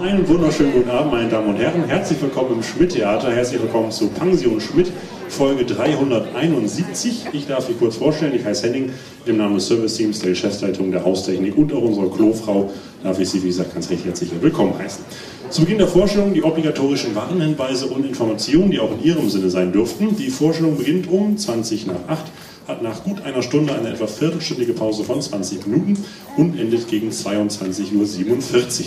[0.00, 1.84] Einen wunderschönen guten Abend, meine Damen und Herren.
[1.84, 3.30] Herzlich willkommen im Schmidt-Theater.
[3.32, 4.90] Herzlich willkommen zu Pension Schmidt,
[5.28, 7.26] Folge 371.
[7.32, 8.34] Ich darf mich kurz vorstellen.
[8.34, 8.90] Ich heiße Henning.
[9.24, 12.70] Im Namen des Service-Teams, der Geschäftsleitung, der Haustechnik und auch unserer Klofrau
[13.04, 15.04] darf ich Sie, wie gesagt, ganz recht herzlich willkommen heißen.
[15.50, 19.70] Zu Beginn der Vorstellung die obligatorischen Warnhinweise und Informationen, die auch in Ihrem Sinne sein
[19.70, 20.16] dürften.
[20.16, 22.24] Die Vorstellung beginnt um 20 nach 8
[22.66, 26.02] hat nach gut einer Stunde eine etwa viertelstündige Pause von 20 Minuten
[26.36, 28.86] und endet gegen 22.47 Uhr.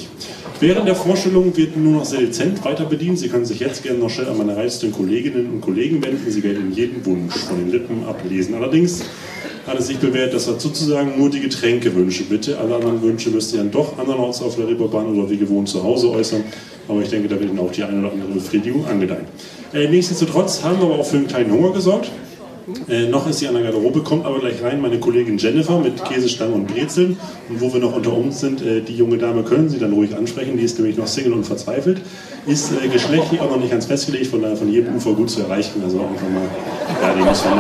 [0.59, 3.19] Während der Vorstellung wird nur noch sehr dezent weiter bedient.
[3.19, 6.31] Sie können sich jetzt gerne noch schnell an meine reizenden Kolleginnen und Kollegen wenden.
[6.31, 8.55] Sie werden jeden Wunsch von den Lippen ablesen.
[8.55, 9.03] Allerdings
[9.67, 12.57] hat es sich bewährt, dass wir sozusagen nur die Getränkewünsche bitte.
[12.57, 15.83] Alle anderen Wünsche müsst ihr dann doch andernorts auf der Reeperbahn oder wie gewohnt zu
[15.83, 16.43] Hause äußern.
[16.87, 19.25] Aber ich denke, da wird Ihnen auch die eine oder andere Befriedigung angedeihen.
[19.73, 22.09] Äh, nichtsdestotrotz haben wir aber auch für einen kleinen Hunger gesorgt.
[22.89, 26.03] Äh, noch ist sie an der Garderobe, kommt aber gleich rein meine Kollegin Jennifer mit
[26.03, 27.17] Käsestangen und Brezeln.
[27.47, 30.15] Und wo wir noch unter uns sind, äh, die junge Dame können Sie dann ruhig
[30.15, 32.01] ansprechen, die ist nämlich noch Single und verzweifelt.
[32.45, 35.41] Ist äh, geschlechtlich auch noch nicht ganz festgelegt, von daher von jedem Ufer gut zu
[35.41, 35.81] erreichen.
[35.81, 36.41] Also einfach mal,
[37.01, 37.59] ja, den muss man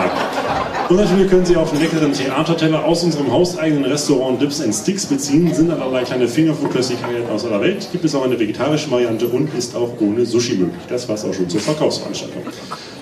[0.89, 5.05] Und natürlich können Sie auch einen leckeren Theaterteller aus unserem hauseigenen Restaurant Dips and Sticks
[5.05, 5.53] beziehen.
[5.53, 7.87] Sind allerlei kleine Fingerfood-Köstlichkeiten aus aller Welt.
[7.93, 10.81] Gibt es auch eine vegetarische Variante und ist auch ohne Sushi möglich.
[10.89, 12.43] Das war es auch schon zur Verkaufsveranstaltung.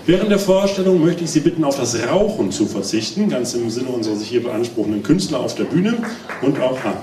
[0.07, 3.89] Während der Vorstellung möchte ich Sie bitten, auf das Rauchen zu verzichten, ganz im Sinne
[3.89, 5.95] unserer sich hier beanspruchenden Künstler auf der Bühne
[6.43, 6.77] und auch.
[6.85, 7.01] Ah.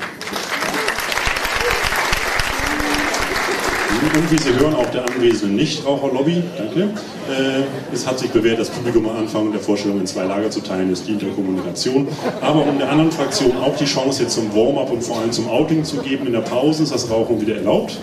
[4.14, 6.82] Und wie Sie hören, auch der anwesenden Nichtraucherlobby, danke.
[6.82, 10.60] Äh, es hat sich bewährt, das Publikum am Anfang der Vorstellung in zwei Lager zu
[10.60, 12.06] teilen, das dient der Kommunikation.
[12.40, 15.48] Aber um der anderen Fraktion auch die Chance jetzt zum Warm-up und vor allem zum
[15.48, 17.98] Outing zu geben, in der Pause ist das Rauchen wieder erlaubt.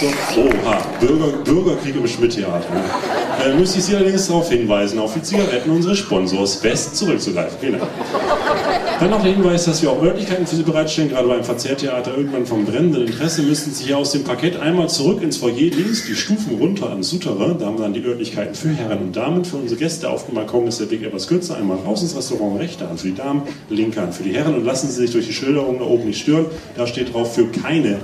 [0.00, 2.66] So, oha, Bürger, Bürgerkrieg im Schmidt-Theater.
[3.44, 7.56] Äh, müsste ich Sie allerdings darauf hinweisen, auf die Zigaretten unseres Sponsors West zurückzugreifen.
[7.60, 7.80] Vielen.
[8.98, 12.16] Dann noch der Hinweis, dass wir auch Örtlichkeiten für Sie bereitstellen, gerade beim Verzehrtheater.
[12.16, 16.06] Irgendwann vom brennenden Interesse müssten Sie hier aus dem Parkett einmal zurück ins Foyer links,
[16.06, 17.58] die Stufen runter ans Souterrain.
[17.58, 19.44] Da haben wir dann die Örtlichkeiten für Herren und Damen.
[19.44, 21.56] Für unsere Gäste auf dem Balkon ist der Weg etwas kürzer.
[21.56, 24.54] Einmal raus ins Restaurant, rechte Hand für die Damen, linke Hand für die Herren.
[24.54, 26.46] Und lassen Sie sich durch die Schilderung da oben nicht stören.
[26.76, 27.98] Da steht drauf, für keine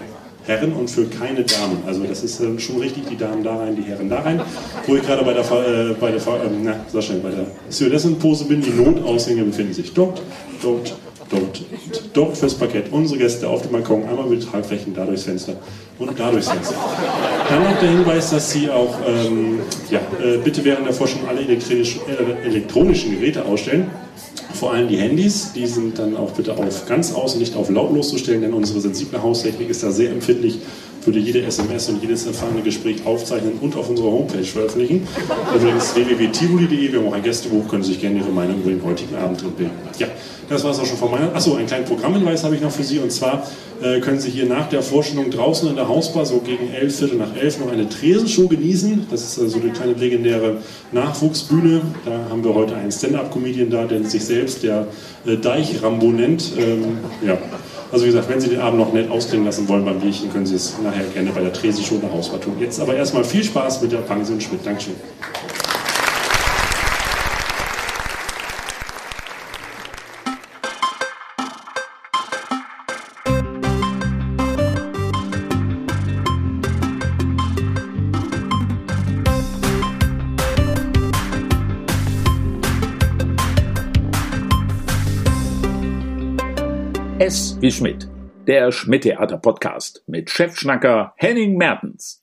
[0.47, 1.79] Herren und für keine Damen.
[1.87, 4.41] Also das ist äh, schon richtig, die Damen da rein, die Herren da rein.
[4.87, 8.47] Wo ich gerade bei der, äh, bei der, äh, na, sag schnell, bei der Stewardessen-Pose
[8.47, 10.21] bin, die Notausgänge befinden sich dort,
[10.63, 10.97] dort,
[11.31, 11.63] dort,
[12.13, 12.93] dort fürs Parkett.
[12.93, 15.55] Unsere Gäste auf dem Balkon, einmal mit Tragflächen da durchs Fenster
[16.09, 16.75] und da durchs Fenster.
[17.49, 21.41] Dann noch der Hinweis, dass Sie auch ähm, ja, äh, bitte während der Forschung alle
[21.41, 23.91] elektronisch, äh, elektronischen Geräte ausstellen
[24.63, 27.69] vor allem die Handys, die sind dann auch bitte auf ganz aus und nicht auf
[27.69, 30.61] lautlos zu stellen, denn unsere sensible Haustechnik ist da sehr empfindlich,
[31.05, 35.07] würde jede SMS und jedes erfahrene Gespräch aufzeichnen und auf unserer Homepage veröffentlichen.
[35.55, 38.85] Übrigens www.tivoli.de, wir haben auch ein Gästebuch, können Sie sich gerne Ihre Meinung über den
[38.85, 39.73] heutigen Abend drin bilden.
[39.99, 40.07] Ja,
[40.49, 41.35] das war es auch schon von meiner.
[41.35, 43.47] Achso, einen kleinen Programmhinweis habe ich noch für Sie und zwar
[43.83, 47.19] äh, können Sie hier nach der Vorstellung draußen in der Hausbar so gegen elf, Viertel
[47.19, 49.07] nach elf noch eine Tresenshow genießen.
[49.11, 50.59] Das ist äh, so eine kleine legendäre
[50.93, 51.83] Nachwuchsbühne.
[52.05, 54.87] Da haben wir heute einen Stand-Up-Comedian da, der sich selbst der
[55.27, 56.53] äh, Deich-Rambo nennt.
[56.59, 57.39] Ähm, ja.
[57.93, 60.47] Also wie gesagt, wenn Sie den Abend noch nett ausklingen lassen wollen beim Bierchen, können
[60.47, 62.57] Sie es nachher gerne bei der Tresenshow in der Hausbar tun.
[62.59, 64.65] Jetzt aber erstmal viel Spaß mit der Pension Schmidt.
[64.65, 64.95] Dankeschön.
[87.63, 88.09] Wie Schmidt,
[88.49, 92.21] der Schmidt-Theater-Podcast mit Chefschnacker Henning Mertens.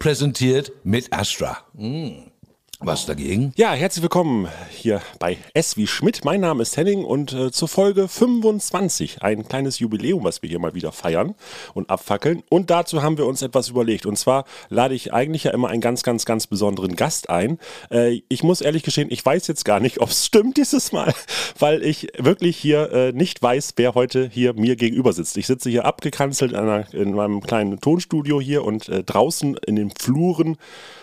[0.00, 1.58] Präsentiert mit Astra.
[1.74, 2.35] Mm.
[2.80, 3.54] Was dagegen?
[3.56, 6.26] Ja, herzlich willkommen hier bei S wie Schmidt.
[6.26, 10.58] Mein Name ist Henning und äh, zur Folge 25, ein kleines Jubiläum, was wir hier
[10.58, 11.34] mal wieder feiern
[11.72, 12.42] und abfackeln.
[12.50, 14.04] Und dazu haben wir uns etwas überlegt.
[14.04, 17.58] Und zwar lade ich eigentlich ja immer einen ganz, ganz, ganz besonderen Gast ein.
[17.90, 21.14] Äh, ich muss ehrlich gestehen, ich weiß jetzt gar nicht, ob es stimmt dieses Mal,
[21.58, 25.38] weil ich wirklich hier äh, nicht weiß, wer heute hier mir gegenüber sitzt.
[25.38, 29.76] Ich sitze hier abgekanzelt in, einer, in meinem kleinen Tonstudio hier und äh, draußen in
[29.76, 30.58] den Fluren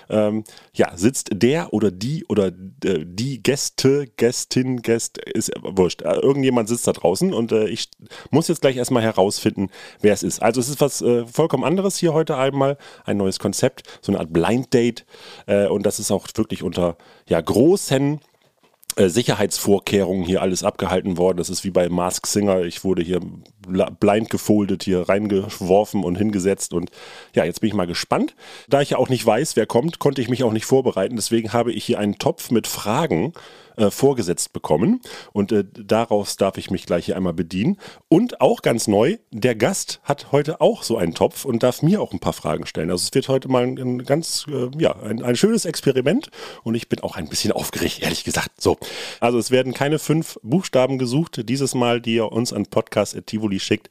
[0.10, 6.02] ähm, ja, sitzt der oder die oder äh, die Gäste, Gästin, Gäst, ist wurscht.
[6.02, 7.90] Äh, irgendjemand sitzt da draußen und äh, ich
[8.32, 9.70] muss jetzt gleich erstmal herausfinden,
[10.02, 10.42] wer es ist.
[10.42, 14.20] Also es ist was äh, vollkommen anderes hier heute einmal, ein neues Konzept, so eine
[14.20, 15.06] Art Blind Date
[15.48, 16.98] äh, und das ist auch wirklich unter
[17.28, 18.20] ja, großen
[18.98, 21.38] Sicherheitsvorkehrungen hier alles abgehalten worden.
[21.38, 22.62] Das ist wie bei Mask Singer.
[22.62, 23.20] Ich wurde hier
[24.00, 26.74] blind gefoldet, hier reingeworfen und hingesetzt.
[26.74, 26.92] Und
[27.34, 28.36] ja, jetzt bin ich mal gespannt.
[28.68, 31.16] Da ich ja auch nicht weiß, wer kommt, konnte ich mich auch nicht vorbereiten.
[31.16, 33.34] Deswegen habe ich hier einen Topf mit Fragen
[33.78, 35.02] äh, vorgesetzt bekommen.
[35.32, 37.78] Und äh, daraus darf ich mich gleich hier einmal bedienen.
[38.08, 42.02] Und auch ganz neu, der Gast hat heute auch so einen Topf und darf mir
[42.02, 42.92] auch ein paar Fragen stellen.
[42.92, 46.30] Also es wird heute mal ein, ein ganz, äh, ja, ein, ein schönes Experiment.
[46.64, 48.62] Und ich bin auch ein bisschen aufgeregt, ehrlich gesagt.
[48.62, 48.78] So.
[49.20, 53.90] Also es werden keine fünf Buchstaben gesucht, dieses Mal, die ihr uns an Podcast.tivoli schickt,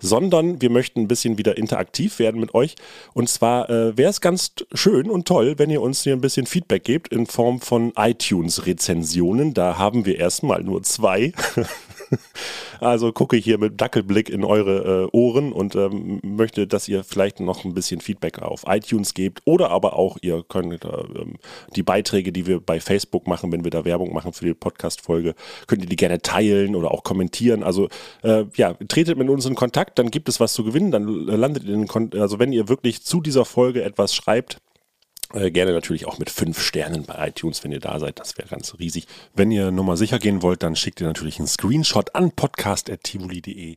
[0.00, 2.76] sondern wir möchten ein bisschen wieder interaktiv werden mit euch.
[3.14, 6.46] Und zwar äh, wäre es ganz schön und toll, wenn ihr uns hier ein bisschen
[6.46, 9.07] Feedback gebt in Form von iTunes-Rezensionen.
[9.54, 11.32] Da haben wir erstmal nur zwei.
[12.80, 17.02] Also gucke ich hier mit Dackelblick in eure äh, Ohren und ähm, möchte, dass ihr
[17.02, 20.88] vielleicht noch ein bisschen Feedback auf iTunes gebt oder aber auch, ihr könnt äh,
[21.74, 25.34] die Beiträge, die wir bei Facebook machen, wenn wir da Werbung machen für die Podcast-Folge,
[25.66, 27.62] könnt ihr die gerne teilen oder auch kommentieren.
[27.62, 27.88] Also
[28.22, 31.64] äh, ja, tretet mit uns in Kontakt, dann gibt es was zu gewinnen, dann landet
[31.64, 34.58] ihr in Kon also wenn ihr wirklich zu dieser Folge etwas schreibt,
[35.34, 38.18] äh, gerne natürlich auch mit fünf Sternen bei iTunes, wenn ihr da seid.
[38.18, 39.06] Das wäre ganz riesig.
[39.34, 43.76] Wenn ihr nochmal sicher gehen wollt, dann schickt ihr natürlich einen Screenshot an podcast.tivoli.de.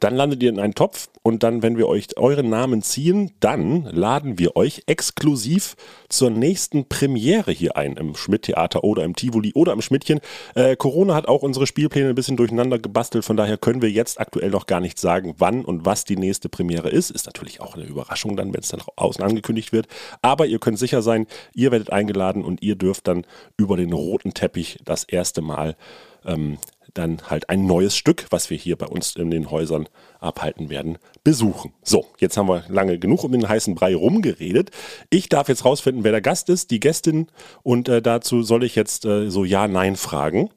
[0.00, 3.84] Dann landet ihr in einen Topf und dann, wenn wir euch euren Namen ziehen, dann
[3.84, 5.76] laden wir euch exklusiv
[6.08, 10.20] zur nächsten Premiere hier ein im Schmidt-Theater oder im Tivoli oder im Schmidtchen.
[10.54, 14.20] Äh, Corona hat auch unsere Spielpläne ein bisschen durcheinander gebastelt, von daher können wir jetzt
[14.20, 17.10] aktuell noch gar nicht sagen, wann und was die nächste Premiere ist.
[17.10, 19.86] Ist natürlich auch eine Überraschung dann, wenn es dann außen angekündigt wird.
[20.22, 23.26] Aber ihr könnt sicher sein, ihr werdet eingeladen und ihr dürft dann
[23.56, 25.76] über den roten Teppich das erste Mal
[26.24, 26.58] ähm,
[26.94, 29.88] dann halt ein neues Stück, was wir hier bei uns in den Häusern
[30.20, 31.72] abhalten werden, besuchen.
[31.82, 34.70] So, jetzt haben wir lange genug um den heißen Brei rumgeredet.
[35.10, 37.28] Ich darf jetzt rausfinden, wer der Gast ist, die Gästin
[37.62, 40.50] und äh, dazu soll ich jetzt äh, so Ja-Nein-Fragen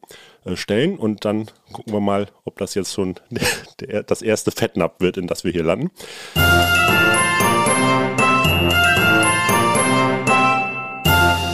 [0.45, 3.15] äh, stellen und dann gucken wir mal, ob das jetzt schon
[3.79, 5.91] der, das erste Fettnapf wird, in das wir hier landen.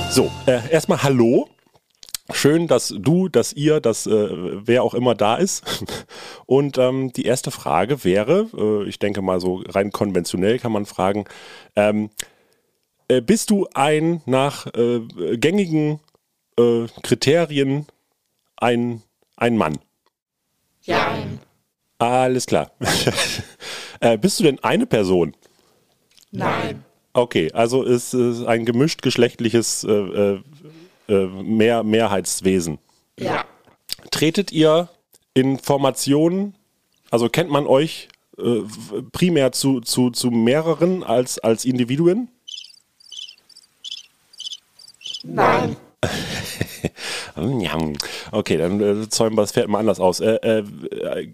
[0.09, 1.49] So, äh, erstmal Hallo.
[2.33, 5.63] Schön, dass du, dass ihr, dass äh, wer auch immer da ist.
[6.45, 10.85] Und ähm, die erste Frage wäre, äh, ich denke mal so rein konventionell kann man
[10.85, 11.25] fragen,
[11.75, 12.09] ähm,
[13.07, 14.99] äh, bist du ein nach äh,
[15.37, 16.01] gängigen
[16.59, 17.85] äh, Kriterien
[18.57, 19.03] ein,
[19.37, 19.79] ein Mann?
[20.83, 21.17] Ja.
[21.97, 22.71] Alles klar.
[23.99, 25.35] Äh, bist du denn eine Person?
[26.29, 26.85] Nein.
[27.13, 29.83] Okay, also ist es ein gemischt geschlechtliches
[31.07, 32.79] äh, Mehr Mehrheitswesen.
[33.19, 33.45] Ja.
[34.11, 34.89] Tretet ihr
[35.33, 36.55] in Formationen,
[37.09, 38.61] also kennt man euch äh,
[39.11, 42.29] primär zu, zu, zu mehreren als, als Individuen?
[45.23, 45.75] Nein.
[48.31, 50.19] Okay, dann äh, zäumen wir das Pferd mal anders aus.
[50.19, 51.33] Äh, äh,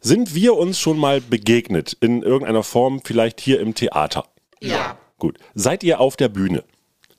[0.00, 4.26] sind wir uns schon mal begegnet in irgendeiner Form, vielleicht hier im Theater?
[4.60, 4.98] Ja.
[5.18, 5.38] Gut.
[5.54, 6.64] Seid ihr auf der Bühne?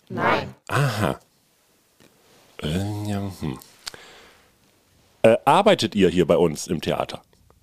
[0.10, 0.54] Nein.
[0.68, 1.19] Aha.
[2.62, 3.60] Äh, ja, hm.
[5.24, 7.22] äh, arbeitet ihr hier bei uns im Theater?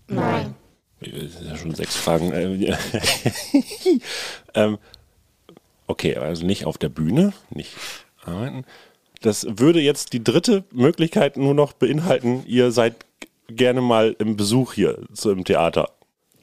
[0.09, 0.55] Nein.
[1.01, 2.33] Das sind ja schon sechs Fragen.
[2.33, 2.77] Äh,
[4.55, 4.79] ähm,
[5.87, 7.73] okay, also nicht auf der Bühne, nicht
[8.25, 8.65] arbeiten.
[9.21, 12.97] Das würde jetzt die dritte Möglichkeit nur noch beinhalten, ihr seid
[13.49, 15.91] gerne mal im Besuch hier so im Theater.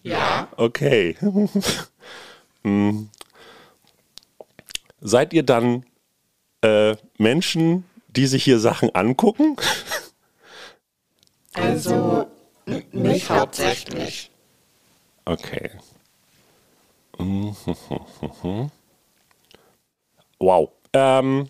[0.04, 0.48] Ja.
[0.57, 1.16] Okay.
[2.62, 3.10] Hm.
[5.00, 5.86] Seid ihr dann
[6.62, 7.86] äh, Menschen,
[8.16, 9.56] die sich hier Sachen angucken?
[11.54, 12.28] Also
[12.92, 14.32] nicht hauptsächlich.
[15.25, 15.72] Okay.
[20.42, 20.72] Wow.
[20.94, 21.50] Ähm.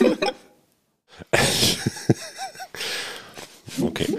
[3.80, 4.18] okay.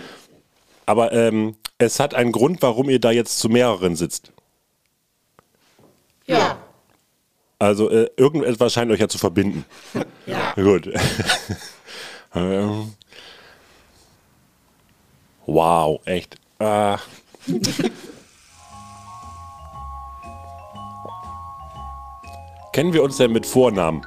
[0.86, 4.32] Aber ähm, es hat einen Grund, warum ihr da jetzt zu mehreren sitzt.
[6.26, 6.61] Ja.
[7.62, 9.66] Also äh, irgendetwas scheint euch ja zu verbinden.
[10.28, 10.54] Ja.
[10.54, 10.88] Gut.
[12.36, 12.94] ähm.
[15.46, 16.38] Wow, echt.
[16.60, 16.96] Äh.
[22.72, 24.06] Kennen wir uns denn mit Vornamen?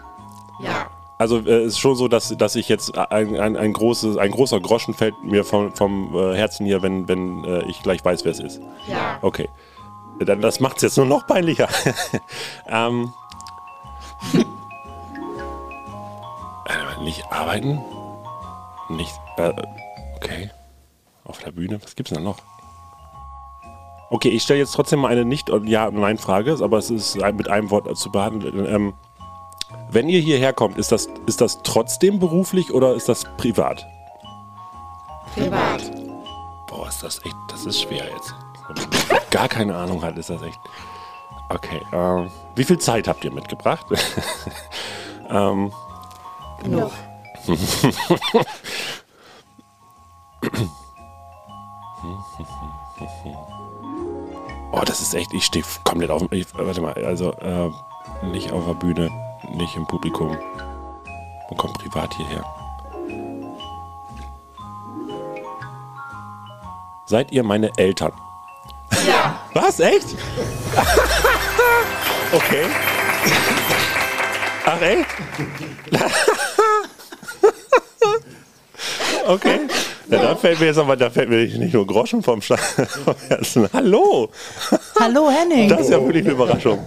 [0.62, 0.88] Ja.
[1.18, 4.30] Also äh, es ist schon so, dass, dass ich jetzt ein, ein, ein, großes, ein
[4.30, 8.25] großer Groschen fällt mir vom, vom äh, Herzen hier, wenn, wenn äh, ich gleich weiß,
[8.25, 8.61] wer es ist.
[8.88, 9.18] Ja.
[9.20, 9.49] Okay.
[10.20, 11.68] Dann, das macht es jetzt nur noch peinlicher.
[12.68, 13.12] ähm.
[17.02, 17.81] nicht arbeiten?
[18.88, 19.12] Nicht.
[19.37, 19.52] Äh,
[20.16, 20.50] okay.
[21.25, 21.81] Auf der Bühne.
[21.83, 22.38] Was gibt's denn noch?
[24.11, 27.16] Okay, ich stelle jetzt trotzdem mal eine Nicht- und Ja- und Nein-Frage, aber es ist
[27.16, 28.66] mit einem Wort zu behandeln.
[28.66, 28.95] Ähm,
[29.90, 33.85] wenn ihr hierher kommt, ist das, ist das trotzdem beruflich oder ist das privat?
[35.35, 35.83] Privat.
[36.69, 38.35] Boah, ist das echt, das ist schwer jetzt.
[38.69, 40.61] Wenn man Gar keine Ahnung hat, ist das echt.
[41.48, 43.86] Okay, ähm, wie viel Zeit habt ihr mitgebracht?
[45.30, 45.72] ähm,
[46.62, 46.90] Genug.
[54.72, 56.22] Oh, das ist echt, ich stehe komplett auf.
[56.32, 57.70] Ich, warte mal, also äh,
[58.26, 59.10] nicht auf der Bühne,
[59.52, 60.30] nicht im Publikum.
[61.48, 62.44] Man kommt privat hierher.
[67.06, 68.12] Seid ihr meine Eltern?
[69.06, 69.40] Ja.
[69.52, 69.80] Was?
[69.80, 70.06] Echt?
[72.32, 72.64] okay.
[74.66, 75.06] Ach, echt?
[79.26, 79.61] okay.
[80.08, 82.56] Ja, da fällt mir jetzt aber, da fällt mir nicht nur Groschen vom, vom
[83.28, 83.68] Herzen.
[83.73, 84.30] Hallo.
[84.99, 85.68] Hallo Henning.
[85.68, 86.80] Das ist ja wirklich eine Überraschung.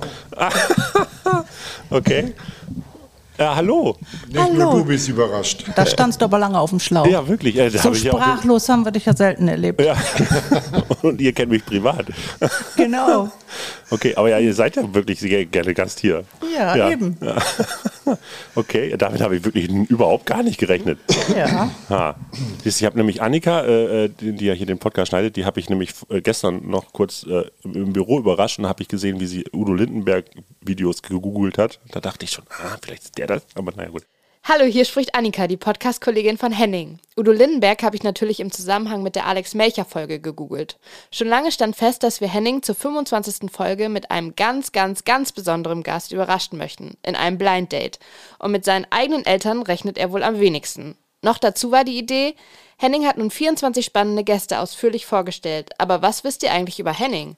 [1.89, 2.33] okay.
[3.37, 3.95] Ja, hallo.
[4.27, 4.53] Nicht Hallo.
[4.53, 5.65] nur du bist überrascht.
[5.75, 7.05] Da standst du aber lange auf dem Schlauch.
[7.05, 7.55] Ja, wirklich.
[7.55, 9.79] Äh, das so hab ich ja auch- sprachlos haben wir dich ja selten erlebt.
[9.81, 9.95] Ja.
[11.03, 12.05] Und ihr kennt mich privat.
[12.75, 13.29] Genau.
[13.89, 16.25] Okay, aber ja, ihr seid ja wirklich sehr gerne Gast hier.
[16.53, 17.17] Ja, eben.
[17.21, 17.37] Ja.
[18.55, 20.97] Okay, damit habe ich wirklich überhaupt gar nicht gerechnet.
[21.37, 21.69] Ja.
[21.89, 22.15] Ha.
[22.63, 25.35] Siehst du, Ich habe nämlich Annika, äh, äh, die, die ja hier den Podcast schneidet,
[25.35, 28.81] die habe ich nämlich äh, gestern noch kurz äh, im im Büro überrascht und habe
[28.81, 30.25] ich gesehen, wie sie Udo Lindenberg
[30.61, 31.79] Videos gegoogelt hat.
[31.91, 34.03] Da dachte ich schon, ah, vielleicht ist der das, aber naja gut.
[34.49, 36.99] Hallo, hier spricht Annika, die Podcast-Kollegin von Henning.
[37.17, 40.77] Udo Lindenberg habe ich natürlich im Zusammenhang mit der Alex Melcher-Folge gegoogelt.
[41.11, 43.51] Schon lange stand fest, dass wir Henning zur 25.
[43.51, 46.95] Folge mit einem ganz, ganz, ganz besonderen Gast überraschen möchten.
[47.03, 47.99] In einem Blind Date.
[48.39, 50.95] Und mit seinen eigenen Eltern rechnet er wohl am wenigsten.
[51.21, 52.35] Noch dazu war die Idee,
[52.77, 55.71] Henning hat nun 24 spannende Gäste ausführlich vorgestellt.
[55.77, 57.35] Aber was wisst ihr eigentlich über Henning?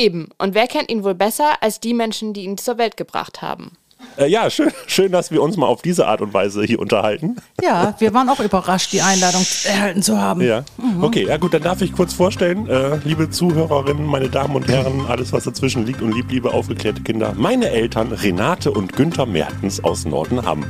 [0.00, 0.30] Eben.
[0.38, 3.72] Und wer kennt ihn wohl besser als die Menschen, die ihn zur Welt gebracht haben?
[4.16, 7.36] Äh, ja, schön, schön, dass wir uns mal auf diese Art und Weise hier unterhalten.
[7.62, 10.40] Ja, wir waren auch überrascht, die Einladung erhalten zu haben.
[10.40, 10.64] Ja.
[11.02, 15.04] Okay, ja gut, dann darf ich kurz vorstellen, äh, liebe Zuhörerinnen, meine Damen und Herren,
[15.06, 19.84] alles was dazwischen liegt und lieb, liebe aufgeklärte Kinder, meine Eltern Renate und Günther Mertens
[19.84, 20.64] aus Nordenham.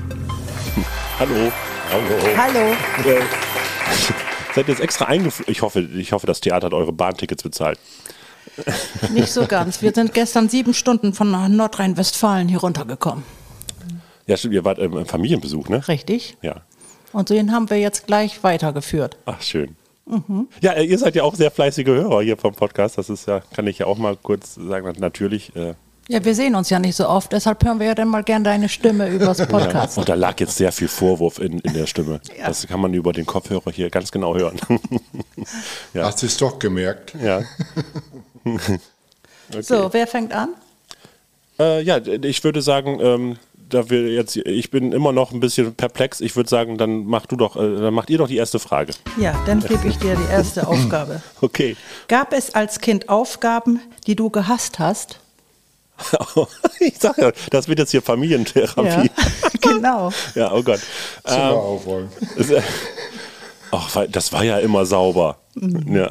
[1.21, 1.53] Hallo.
[1.93, 2.37] Hallo.
[2.37, 2.59] Hallo.
[3.09, 3.21] Äh,
[4.57, 5.53] seid ihr jetzt extra eingeflogen?
[5.53, 7.79] Ich hoffe, ich hoffe, das Theater hat eure Bahntickets bezahlt.
[9.13, 9.81] Nicht so ganz.
[9.83, 13.25] Wir sind gestern sieben Stunden von Nordrhein-Westfalen hier runtergekommen.
[14.27, 15.87] Ja, stimmt, ihr wart ähm, im Familienbesuch, ne?
[15.89, 16.37] Richtig.
[16.43, 16.57] Ja.
[17.13, 19.17] Und den haben wir jetzt gleich weitergeführt.
[19.27, 19.77] Ach, schön.
[20.61, 22.99] Ja, äh, ihr seid ja auch sehr fleißige Hörer hier vom Podcast.
[22.99, 25.55] Das ist ja, kann ich ja auch mal kurz sagen, natürlich.
[25.57, 25.75] Äh,
[26.09, 28.43] Ja, wir sehen uns ja nicht so oft, deshalb hören wir ja dann mal gern
[28.45, 29.99] deine Stimme übers Podcast.
[29.99, 32.21] Und da lag jetzt sehr viel Vorwurf in, in der Stimme.
[32.39, 32.49] Ja.
[32.49, 34.59] Das kann man über den Kopfhörer hier ganz genau hören.
[35.95, 36.05] Ja.
[36.05, 37.15] Hast du es doch gemerkt?
[37.21, 37.43] ja.
[39.61, 40.51] So, wer fängt an?
[41.59, 43.37] Äh, ja, ich würde sagen, ähm,
[43.69, 46.21] da wir jetzt, ich bin immer noch ein bisschen perplex.
[46.21, 48.93] Ich würde sagen, dann mach du doch, äh, dann macht ihr doch die erste Frage.
[49.19, 51.23] Ja, dann gebe ich dir die erste Aufgabe.
[51.41, 51.77] Okay.
[52.09, 55.21] Gab es als Kind Aufgaben, die du gehasst hast?
[56.81, 59.11] ich sag ja, das wird jetzt hier Familientherapie.
[59.61, 60.11] genau.
[60.35, 60.81] Ja, oh Gott.
[61.27, 62.11] Zimmer aufräumen.
[63.73, 65.37] Ach, weil- das war ja immer sauber.
[65.87, 66.09] Ja.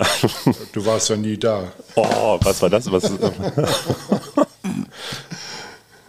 [0.74, 1.64] Du warst ja nie da.
[1.96, 2.92] Oh, was war das?
[2.92, 3.12] Was,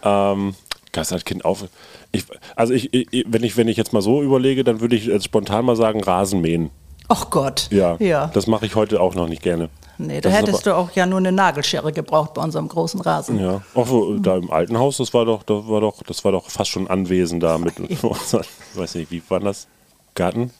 [0.03, 0.55] ähm,
[0.91, 1.65] Geist als Kind auf.
[2.11, 5.05] Ich, also ich, ich, wenn ich, wenn ich jetzt mal so überlege, dann würde ich
[5.05, 6.69] jetzt spontan mal sagen, Rasenmähen.
[7.07, 7.67] Ach Gott.
[7.71, 7.95] Ja.
[7.99, 8.27] Ja.
[8.33, 9.69] Das mache ich heute auch noch nicht gerne.
[9.97, 13.39] nee, da das hättest du auch ja nur eine Nagelschere gebraucht bei unserem großen Rasen.
[13.39, 13.61] Ja.
[13.75, 16.49] Auch so, da im alten Haus, das war doch, das war doch, das war doch
[16.49, 17.73] fast schon Anwesen da mit.
[17.79, 19.67] ich weiß nicht, wie war das?
[20.15, 20.51] Garten?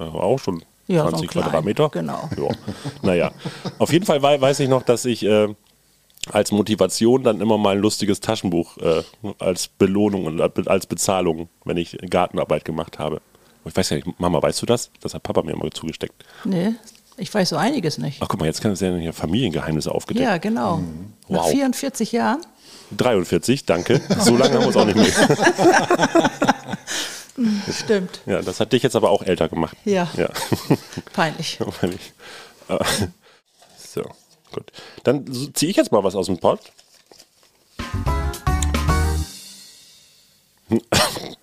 [0.00, 1.88] Auch schon Ja, so 20 klein, Quadratmeter.
[1.90, 2.28] genau.
[2.36, 2.48] Ja.
[3.02, 3.30] Naja.
[3.78, 5.48] Auf jeden Fall wei- weiß ich noch, dass ich äh,
[6.32, 9.02] als Motivation dann immer mal ein lustiges Taschenbuch äh,
[9.38, 13.20] als Belohnung und als Bezahlung, wenn ich Gartenarbeit gemacht habe.
[13.64, 14.90] Ich weiß ja nicht, Mama, weißt du das?
[15.00, 16.24] Das hat Papa mir immer zugesteckt.
[16.44, 16.72] Nee,
[17.16, 18.22] ich weiß so einiges nicht.
[18.22, 20.24] Ach guck mal, jetzt kann es ja hier Familiengeheimnisse aufgedeckt.
[20.24, 20.82] Ja, genau.
[21.28, 21.50] Nach Wow.
[21.50, 22.40] 44 Jahren?
[22.96, 24.00] 43, danke.
[24.20, 25.06] So lange haben wir uns auch nicht mehr.
[27.72, 28.20] Stimmt.
[28.26, 29.76] Ja, das hat dich jetzt aber auch älter gemacht.
[29.84, 30.08] Ja.
[30.16, 30.28] Ja.
[31.12, 31.58] Peinlich.
[31.80, 32.12] Weil ich-
[32.68, 32.78] äh,
[33.78, 34.02] so,
[34.52, 34.72] gut.
[35.04, 35.24] Dann
[35.54, 36.60] ziehe ich jetzt mal was aus dem Pott.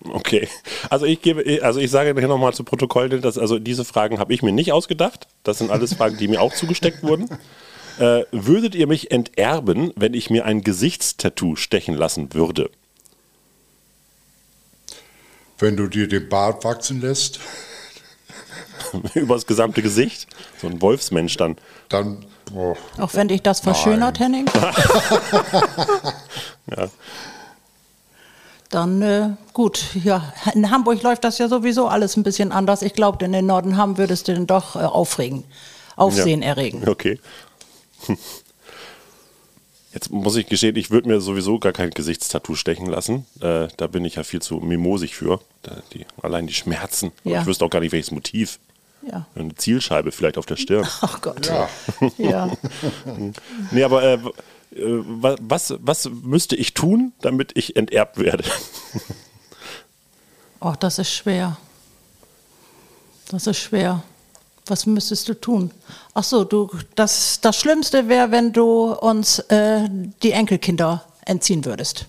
[0.04, 0.48] Okay.
[0.90, 4.34] Also ich gebe, also ich sage hier nochmal zu Protokoll, dass also diese Fragen habe
[4.34, 5.26] ich mir nicht ausgedacht.
[5.44, 7.28] Das sind alles Fragen, die mir auch zugesteckt wurden.
[7.98, 12.70] Äh, würdet ihr mich enterben, wenn ich mir ein Gesichtstattoo stechen lassen würde?
[15.58, 17.40] Wenn du dir den Bart wachsen lässt,
[19.14, 20.26] Über das gesamte Gesicht?
[20.60, 21.56] So ein Wolfsmensch dann.
[21.88, 22.24] dann.
[22.54, 24.46] Oh, Auch wenn dich das verschönert, Henning?
[26.76, 26.88] Ja.
[28.70, 30.32] Dann äh, gut, ja.
[30.54, 32.82] In Hamburg läuft das ja sowieso alles ein bisschen anders.
[32.82, 35.44] Ich glaube, in den Norden haben würdest du den doch äh, aufregen.
[35.96, 36.48] Aufsehen Ja.
[36.48, 36.88] erregen.
[36.88, 37.20] Okay.
[39.94, 43.26] Jetzt muss ich gestehen, ich würde mir sowieso gar kein Gesichtstattoo stechen lassen.
[43.40, 45.40] Äh, da bin ich ja viel zu mimosig für.
[45.62, 47.12] Da, die, allein die Schmerzen.
[47.22, 47.40] Ja.
[47.40, 48.58] Ich wüsste auch gar nicht, welches Motiv.
[49.08, 49.26] Ja.
[49.36, 50.86] Eine Zielscheibe vielleicht auf der Stirn.
[51.00, 51.46] Ach Gott.
[51.46, 51.68] Ja,
[52.18, 52.50] Ja.
[53.70, 54.20] Nee, aber äh, äh,
[54.74, 58.44] wa- was, was müsste ich tun, damit ich enterbt werde?
[60.60, 61.58] Oh, das ist schwer.
[63.28, 64.02] Das ist schwer.
[64.66, 65.70] Was müsstest du tun?
[66.14, 69.88] Ach so, du, das, das Schlimmste wäre, wenn du uns äh,
[70.22, 72.06] die Enkelkinder entziehen würdest.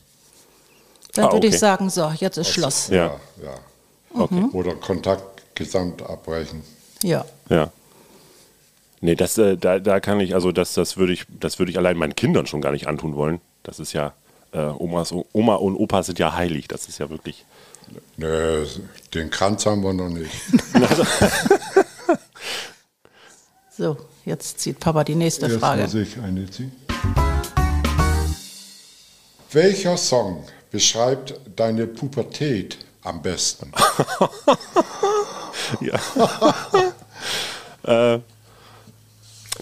[1.13, 1.55] Dann Ah, würde okay.
[1.55, 2.87] ich sagen, so, jetzt ist Schluss.
[2.89, 2.95] Ja.
[2.95, 4.21] ja, ja.
[4.21, 4.45] Okay.
[4.53, 6.63] Oder Kontakt gesamt abbrechen.
[7.03, 7.25] Ja.
[7.49, 7.71] Ja.
[9.01, 11.77] Nee, das, äh, da, da kann ich, also das, das würde ich, das würde ich
[11.77, 13.41] allein meinen Kindern schon gar nicht antun wollen.
[13.63, 14.13] Das ist ja,
[14.53, 16.67] äh, Omas, Oma und Opa sind ja heilig.
[16.69, 17.45] Das ist ja wirklich.
[18.17, 18.65] Nö,
[19.13, 20.31] den Kranz haben wir noch nicht.
[23.77, 25.81] So, jetzt zieht Papa die nächste Jetzt Frage.
[25.83, 26.71] muss ich eine ziehen.
[29.51, 33.71] Welcher Song beschreibt deine Pubertät am besten?
[35.81, 35.99] Ja.
[38.15, 38.19] äh,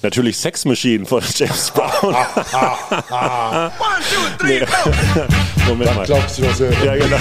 [0.01, 2.13] natürlich Sex Machine von James Brown.
[4.43, 4.62] nee.
[5.65, 6.05] Moment mal.
[6.05, 6.84] Glaubst du das selber?
[6.84, 7.17] Ja, genau.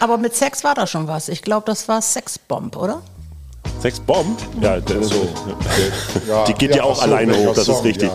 [0.00, 1.28] Aber mit Sex war da schon was.
[1.28, 3.02] Ich glaube, das war Sexbomb, oder?
[3.80, 4.38] Sex Bomb?
[4.60, 5.28] Ja, der, So.
[6.28, 8.10] Ja, Die geht ja auch ach so, alleine hoch, das ist Song, richtig.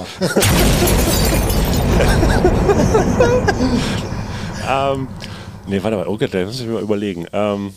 [4.70, 4.92] Ja.
[4.94, 5.08] ähm,
[5.68, 7.26] nee, warte mal, okay, da muss ich mir mal überlegen.
[7.34, 7.74] Ähm,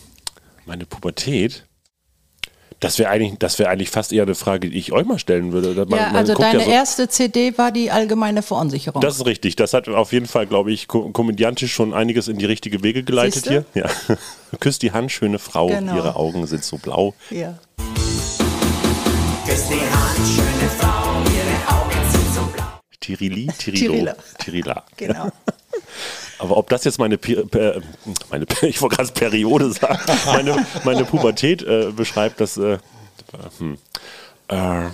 [0.67, 1.65] meine Pubertät.
[2.81, 5.51] Das wäre eigentlich, das wäre eigentlich fast eher eine Frage, die ich euch mal stellen
[5.53, 5.75] würde.
[5.87, 9.01] Man- ja, man also deine so- erste CD war die allgemeine Verunsicherung.
[9.01, 9.57] Das ist richtig.
[9.57, 13.03] Das hat auf jeden Fall, glaube ich, ko komödiantisch schon einiges in die richtige Wege
[13.03, 13.65] geleitet Siehste?
[13.75, 13.83] hier.
[13.83, 14.17] Ja.
[14.61, 15.97] Küsst die Hand, schöne Frau, Genau.
[15.97, 17.15] ihre Augen sind so blau.
[17.31, 17.59] ja.
[23.01, 24.17] Tirili, Tirilo, Tirila.
[24.39, 24.85] Tirila.
[24.97, 25.29] Genau.
[26.39, 27.81] Aber ob das jetzt meine, per,
[28.31, 32.79] meine ich wollte gerade Periode sagen, meine, meine Pubertät äh, beschreibt, das äh,
[33.59, 33.79] hm.
[34.49, 34.89] äh,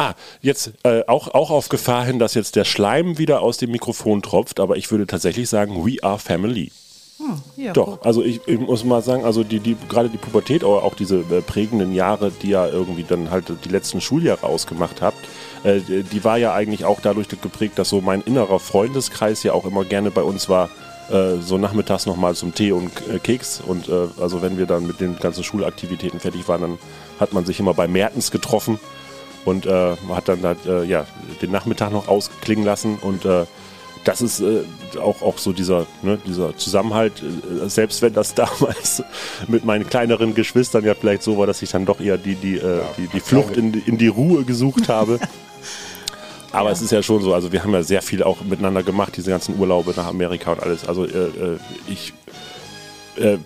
[0.00, 3.72] Ah, jetzt äh, auch, auch auf Gefahr hin, dass jetzt der Schleim wieder aus dem
[3.72, 6.70] Mikrofon tropft, aber ich würde tatsächlich sagen, we are family.
[7.56, 10.84] Ja, Doch, also ich, ich muss mal sagen, also die, die, gerade die Pubertät, aber
[10.84, 15.18] auch diese äh, prägenden Jahre, die ja irgendwie dann halt die letzten Schuljahre ausgemacht habt,
[15.64, 19.64] äh, die war ja eigentlich auch dadurch geprägt, dass so mein innerer Freundeskreis ja auch
[19.64, 20.70] immer gerne bei uns war,
[21.10, 23.60] äh, so nachmittags nochmal zum Tee und äh, Keks.
[23.60, 23.90] Und
[24.20, 26.78] also wenn wir dann mit den ganzen Schulaktivitäten fertig waren, dann
[27.20, 28.78] hat man sich immer bei Mertens getroffen
[29.44, 31.06] und hat dann halt, ja,
[31.40, 33.24] den Nachmittag noch ausklingen lassen und
[34.08, 34.62] das ist äh,
[34.98, 39.02] auch, auch so dieser, ne, dieser Zusammenhalt, äh, selbst wenn das damals
[39.48, 42.56] mit meinen kleineren Geschwistern ja vielleicht so war, dass ich dann doch eher die, die,
[42.56, 45.18] äh, die, die Flucht in, in die Ruhe gesucht habe.
[46.52, 49.16] Aber es ist ja schon so, also wir haben ja sehr viel auch miteinander gemacht,
[49.16, 50.86] diese ganzen Urlaube nach Amerika und alles.
[50.88, 51.58] Also äh, äh,
[51.88, 52.14] ich,
[53.16, 53.38] äh,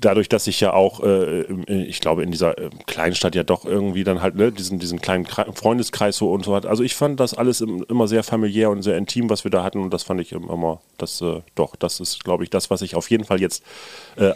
[0.00, 4.04] dadurch, dass ich ja auch, äh, ich glaube, in dieser äh, Kleinstadt ja doch irgendwie
[4.04, 6.66] dann halt ne, diesen, diesen kleinen Kre Freundeskreis so und so hat.
[6.66, 9.64] Also ich fand das alles im, immer sehr familiär und sehr intim, was wir da
[9.64, 12.82] hatten und das fand ich immer, das äh, doch, das ist, glaube ich, das, was
[12.82, 13.64] ich auf jeden Fall jetzt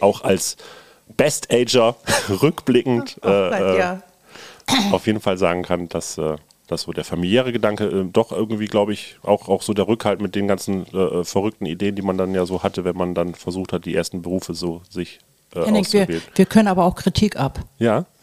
[0.01, 0.57] auch als
[1.17, 1.97] Best Ager
[2.43, 4.03] rückblickend äh, ja.
[4.93, 6.21] auf jeden Fall sagen kann, dass,
[6.71, 10.21] dass so der familiäre Gedanke äh, doch irgendwie, glaube ich, auch, auch so der Rückhalt
[10.21, 13.35] mit den ganzen äh, verrückten Ideen, die man dann ja so hatte, wenn man dann
[13.35, 15.19] versucht hat, die ersten Berufe so sich
[15.55, 17.61] äh, Henning, wir, wir können aber auch Kritik ab.
[17.79, 18.07] Ja.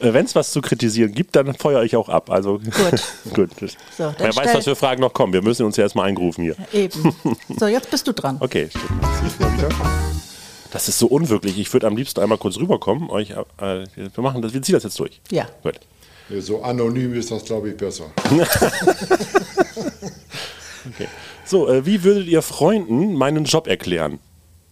[0.00, 2.30] Äh, Wenn es was zu kritisieren gibt, dann feuere ich auch ab.
[2.30, 3.02] Also gut.
[3.34, 3.50] gut.
[3.96, 5.32] So, Wer weiß, was für Fragen noch kommen.
[5.32, 6.54] Wir müssen uns ja erstmal eingerufen hier.
[6.72, 7.14] Eben.
[7.58, 8.36] So, jetzt bist du dran.
[8.38, 10.22] Okay, stimmt.
[10.70, 11.58] Das ist so unwirklich.
[11.58, 13.08] Ich würde am liebsten einmal kurz rüberkommen.
[13.10, 15.20] Euch, äh, wir machen das, wir ziehen das jetzt durch.
[15.30, 15.46] Ja.
[15.62, 15.80] Gut.
[16.40, 18.10] So anonym ist das, glaube ich, besser.
[21.44, 24.18] So, äh, wie würdet ihr Freunden meinen Job erklären?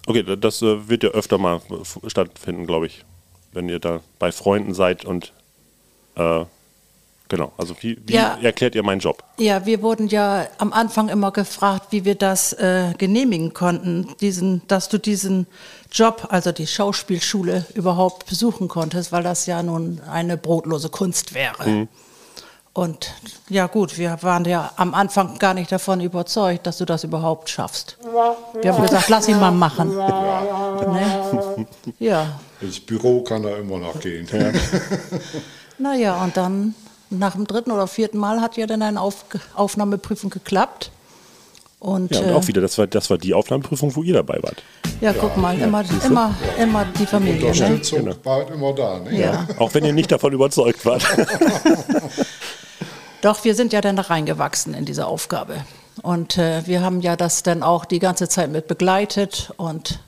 [0.07, 3.05] Okay, da- das äh, wird ja öfter mal äh, stattfinden, glaube ich,
[3.53, 5.33] wenn ihr da bei Freunden seid und
[6.17, 6.45] äh,
[7.29, 7.53] genau.
[7.59, 8.39] Also wie, wie Ja.
[8.43, 9.23] erklärt ihr meinen Job?
[9.39, 14.63] Ja, wir wurden ja am Anfang immer gefragt, wie wir das äh, genehmigen konnten, diesen,
[14.69, 15.47] dass du diesen
[15.93, 21.89] Job, also die Schauspielschule, überhaupt besuchen konntest, weil das ja nun eine brotlose Kunst wäre.
[22.73, 23.11] Und
[23.49, 27.49] ja gut, wir waren ja am Anfang gar nicht davon überzeugt, dass du das überhaupt
[27.49, 27.97] schaffst.
[28.61, 29.97] Wir haben gesagt, lass ihn mal machen.
[29.97, 31.67] Ne?
[31.99, 34.29] Ja, Ins Büro kann er immer noch gehen.
[35.79, 36.75] naja, und dann
[37.11, 40.91] nach dem dritten oder vierten Mal hat ja dann eine Auf Aufnahmeprüfung geklappt.
[41.79, 44.43] Und, Ja, und äh, auch wieder, das war, das war die Aufnahmeprüfung, wo ihr dabei
[44.43, 44.63] wart.
[45.01, 47.43] ja, guck mal, immer, immer, immer die Familie.
[47.43, 47.47] Ne?
[47.49, 48.99] Unterstützung war halt immer da.
[49.01, 49.19] Ne?
[49.19, 49.47] Ja.
[49.59, 51.05] Auch wenn ihr nicht davon überzeugt wart.
[53.21, 55.65] Doch, wir sind ja dann da reingewachsen in diese Aufgabe.
[56.03, 60.01] Und äh, wir haben ja das dann auch die ganze Zeit mit begleitet und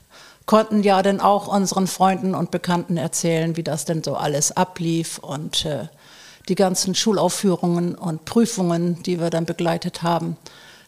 [0.45, 5.19] konnten ja dann auch unseren Freunden und Bekannten erzählen, wie das denn so alles ablief
[5.19, 5.87] und äh,
[6.47, 10.37] die ganzen Schulaufführungen und Prüfungen, die wir dann begleitet haben.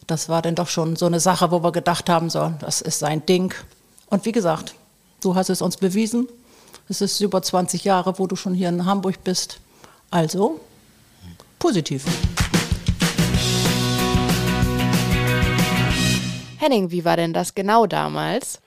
[0.08, 3.00] Das war dann doch schon so eine Sache, wo wir gedacht haben, so, das ist
[3.00, 3.54] sein Ding.
[4.10, 4.76] Und wie gesagt,
[5.22, 6.28] du hast es uns bewiesen.
[6.90, 9.60] Es ist über 20 Jahre, wo du schon hier in Hamburg bist.
[10.10, 10.60] Also
[11.60, 12.06] positiv.
[16.58, 18.60] Henning, wie war denn das genau damals?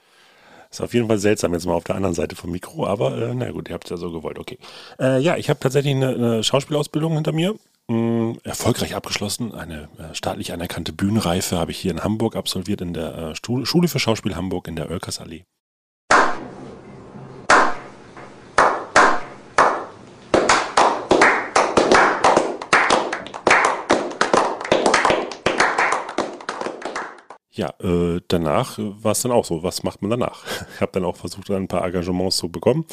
[0.74, 3.32] Ist auf jeden Fall seltsam, jetzt mal auf der anderen Seite vom Mikro, aber äh,
[3.32, 4.58] na gut, ihr habt es ja so gewollt, okay.
[4.98, 7.54] Äh, ja, ich habe tatsächlich eine, eine Schauspielausbildung hinter mir.
[7.86, 9.54] Mh, erfolgreich abgeschlossen.
[9.54, 13.86] Eine äh, staatlich anerkannte Bühnenreife habe ich hier in Hamburg absolviert, in der äh, Schule
[13.86, 15.44] für Schauspiel Hamburg in der Oelkersallee.
[27.54, 29.62] Ja, äh, danach war es dann auch so.
[29.62, 30.44] Was macht man danach?
[30.74, 32.84] Ich habe dann auch versucht, ein paar Engagements zu bekommen.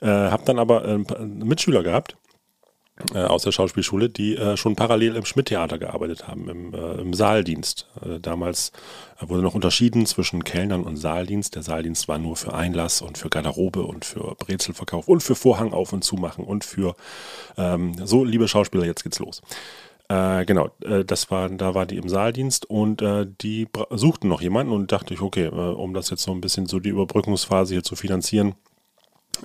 [0.00, 2.16] Äh, habe dann aber paar Mitschüler gehabt
[3.14, 7.14] äh, aus der Schauspielschule, die äh, schon parallel im Schmidt-Theater gearbeitet haben, im, äh, im
[7.14, 7.88] Saaldienst.
[8.04, 8.72] Äh, damals
[9.20, 11.54] äh, wurde noch unterschieden zwischen Kellnern und Saaldienst.
[11.54, 15.72] Der Saaldienst war nur für Einlass und für Garderobe und für Brezelverkauf und für Vorhang
[15.72, 16.94] auf und zumachen und für
[17.56, 19.42] ähm, so, liebe Schauspieler, jetzt geht's los.
[20.12, 24.42] Äh, genau, äh, das war, da war die im Saaldienst und äh, die suchten noch
[24.42, 27.74] jemanden und dachte ich, okay, äh, um das jetzt so ein bisschen so die Überbrückungsphase
[27.74, 28.54] hier zu finanzieren,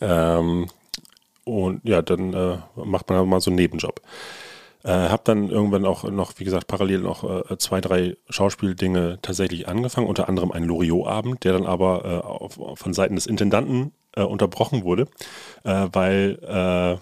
[0.02, 0.68] ähm,
[1.46, 4.02] und ja, dann äh, macht man mal so einen Nebenjob.
[4.84, 9.70] Äh, hab dann irgendwann auch noch, wie gesagt, parallel noch äh, zwei, drei Schauspieldinge tatsächlich
[9.70, 14.24] angefangen, unter anderem ein Loriot-Abend, der dann aber äh, auf, von Seiten des Intendanten äh,
[14.24, 15.08] unterbrochen wurde,
[15.64, 17.00] weil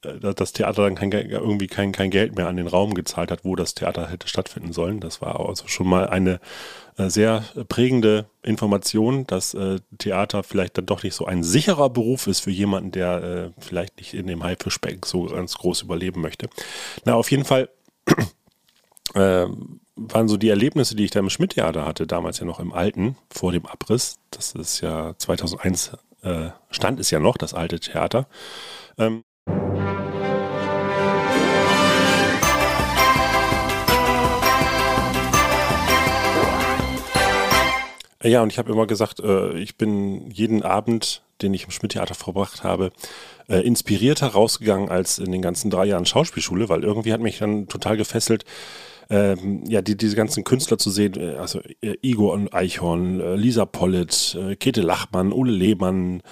[0.00, 3.56] das Theater dann kein, irgendwie kein, kein Geld mehr an den Raum gezahlt hat, wo
[3.56, 5.00] das Theater hätte stattfinden sollen.
[5.00, 6.38] Das war also schon mal eine
[6.96, 12.28] äh, sehr prägende Information, dass äh, Theater vielleicht dann doch nicht so ein sicherer Beruf
[12.28, 16.48] ist für jemanden, der äh, vielleicht nicht in dem Haifischbecken so ganz groß überleben möchte.
[17.04, 17.68] Na, auf jeden Fall
[19.14, 19.46] äh,
[19.96, 23.16] waren so die Erlebnisse, die ich da im Schmidt-Theater hatte, damals ja noch im Alten,
[23.30, 24.18] vor dem Abriss.
[24.30, 28.28] Das ist ja 2001 äh, stand es ja noch, das alte Theater.
[28.96, 29.24] Ähm,
[38.22, 42.14] Ja, und ich habe immer gesagt, äh, ich bin jeden Abend, den ich im Schmidt-Theater
[42.14, 42.90] verbracht habe,
[43.48, 47.68] äh, inspirierter rausgegangen als in den ganzen drei Jahren Schauspielschule, weil irgendwie hat mich dann
[47.68, 48.44] total gefesselt,
[49.10, 53.36] ähm, ja, die, diese ganzen Künstler zu sehen, äh, also äh, Igor und Eichhorn, äh,
[53.36, 56.22] Lisa Pollitt, äh, Käthe Lachmann, Ole Lehmann,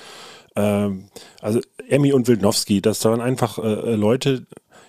[0.57, 1.05] ähm,
[1.41, 4.47] also Emmy und Wildnowski, das waren einfach äh, Leute,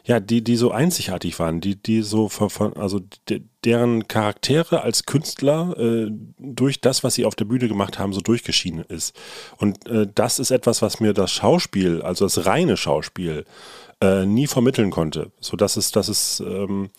[0.07, 5.05] ja, die, die so einzigartig waren, die, die so, ver- also de, deren Charaktere als
[5.05, 9.13] Künstler äh, durch das, was sie auf der Bühne gemacht haben, so durchgeschieden ist.
[9.57, 13.43] Und äh, das ist etwas, was mir das Schauspiel, also das reine Schauspiel,
[13.99, 15.31] äh, nie vermitteln konnte.
[15.41, 16.89] So dass es, dass es, ähm,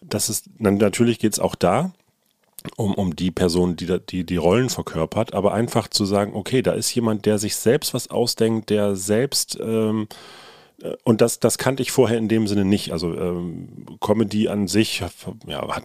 [0.00, 1.92] dass es, na, natürlich geht es auch da,
[2.76, 6.72] um, um die Person, die, die die Rollen verkörpert, aber einfach zu sagen, okay, da
[6.72, 10.14] ist jemand, der sich selbst was ausdenkt, der selbst ähm, äh,
[11.04, 12.92] und das, das kannte ich vorher in dem Sinne nicht.
[12.92, 15.02] Also ähm, Comedy an sich
[15.46, 15.84] ja, hat,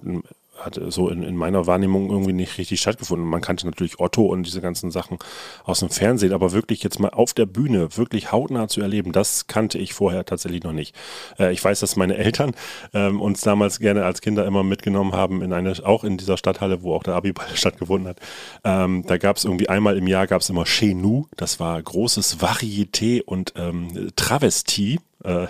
[0.57, 3.27] hat so in, in meiner Wahrnehmung irgendwie nicht richtig stattgefunden.
[3.27, 5.19] Man kannte natürlich Otto und diese ganzen Sachen
[5.63, 9.47] aus dem Fernsehen, aber wirklich jetzt mal auf der Bühne, wirklich hautnah zu erleben, das
[9.47, 10.95] kannte ich vorher tatsächlich noch nicht.
[11.39, 12.53] Äh, ich weiß, dass meine Eltern
[12.93, 16.81] ähm, uns damals gerne als Kinder immer mitgenommen haben in eine, auch in dieser Stadthalle,
[16.81, 18.19] wo auch der Abiball stattgefunden hat.
[18.63, 21.81] Ähm, da gab es irgendwie einmal im Jahr gab es immer Chez nous, das war
[21.81, 24.99] großes Varieté und ähm, Travestie.
[25.23, 25.47] Äh,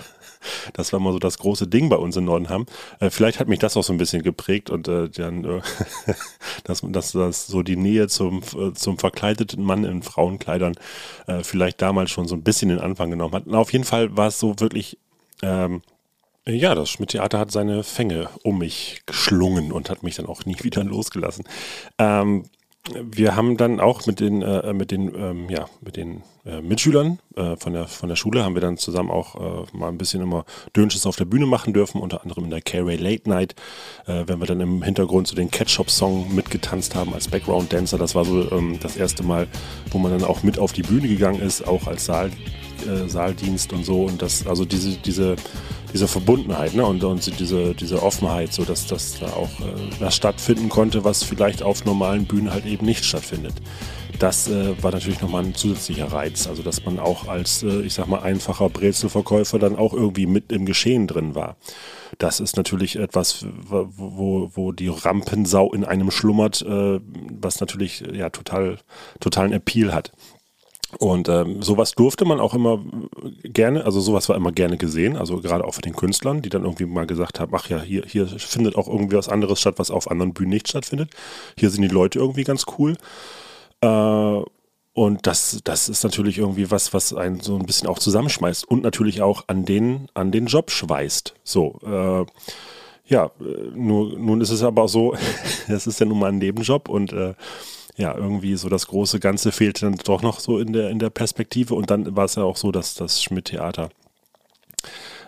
[0.74, 2.66] das war mal so das große Ding bei uns in Nordenham.
[3.00, 5.62] Äh, vielleicht hat mich das auch so ein bisschen geprägt und äh, dann, äh,
[6.64, 10.76] dass, dass das so die Nähe zum, äh, zum verkleideten Mann in Frauenkleidern
[11.28, 13.48] äh, vielleicht damals schon so ein bisschen den Anfang genommen hat.
[13.48, 14.98] Und auf jeden Fall war es so wirklich,
[15.42, 15.82] ähm,
[16.48, 20.58] ja, das Schmidt-Theater hat seine Fänge um mich geschlungen und hat mich dann auch nie
[20.64, 21.46] wieder losgelassen.
[21.98, 22.44] Ähm,
[22.94, 27.20] wir haben dann auch mit den, äh, mit den, ähm, ja, mit den äh, Mitschülern
[27.36, 30.22] äh, von, der, von der Schule haben wir dann zusammen auch äh, mal ein bisschen
[30.22, 30.46] immer
[30.76, 33.56] Dönsches auf der Bühne machen dürfen, unter anderem in der K-Ray Late Night,
[34.06, 37.98] äh, wenn wir dann im Hintergrund so den Ketchup-Song mitgetanzt haben als Background-Dancer.
[37.98, 39.48] Das war so ähm, das erste Mal,
[39.90, 42.30] wo man dann auch mit auf die Bühne gegangen ist, auch als Saal,
[42.88, 45.38] äh, Saaldienst und so und das, also diese, diese,
[45.96, 46.86] diese Verbundenheit ne?
[46.86, 51.24] und, und diese, diese Offenheit, so dass das da auch äh, was stattfinden konnte, was
[51.24, 53.54] vielleicht auf normalen Bühnen halt eben nicht stattfindet.
[54.20, 57.94] Das äh, war natürlich nochmal ein zusätzlicher Reiz, also dass man auch als, äh, ich
[57.94, 61.56] sag mal, einfacher Brezelverkäufer dann auch irgendwie mit im Geschehen drin war.
[62.18, 67.00] Das ist natürlich etwas, wo, wo, wo die Rampensau in einem schlummert, äh,
[67.40, 68.80] was natürlich ja total,
[69.22, 70.12] totalen Appeal hat.
[71.00, 72.84] Und ähm, sowas durfte man auch immer
[73.44, 76.64] gerne, also sowas war immer gerne gesehen, also gerade auch von den Künstlern, die dann
[76.64, 79.92] irgendwie mal gesagt haben, ach ja, hier, hier findet auch irgendwie was anderes statt, was
[79.92, 81.10] auf anderen Bühnen nicht stattfindet.
[81.58, 82.96] Hier sind die Leute irgendwie ganz cool.
[83.82, 84.42] Äh,
[84.98, 88.82] und das, das ist natürlich irgendwie was, was einen so ein bisschen auch zusammenschmeißt und
[88.82, 91.34] natürlich auch an den, an den Job schweißt.
[91.44, 92.26] So, äh,
[93.08, 93.30] ja,
[93.74, 95.14] nur, nun ist es aber so,
[95.68, 97.34] das ist ja nun mal ein Nebenjob und äh,
[97.96, 101.10] ja, irgendwie so das große Ganze fehlt dann doch noch so in der, in der
[101.10, 101.76] Perspektive.
[101.76, 103.90] Und dann war es ja auch so, dass das Schmidt-Theater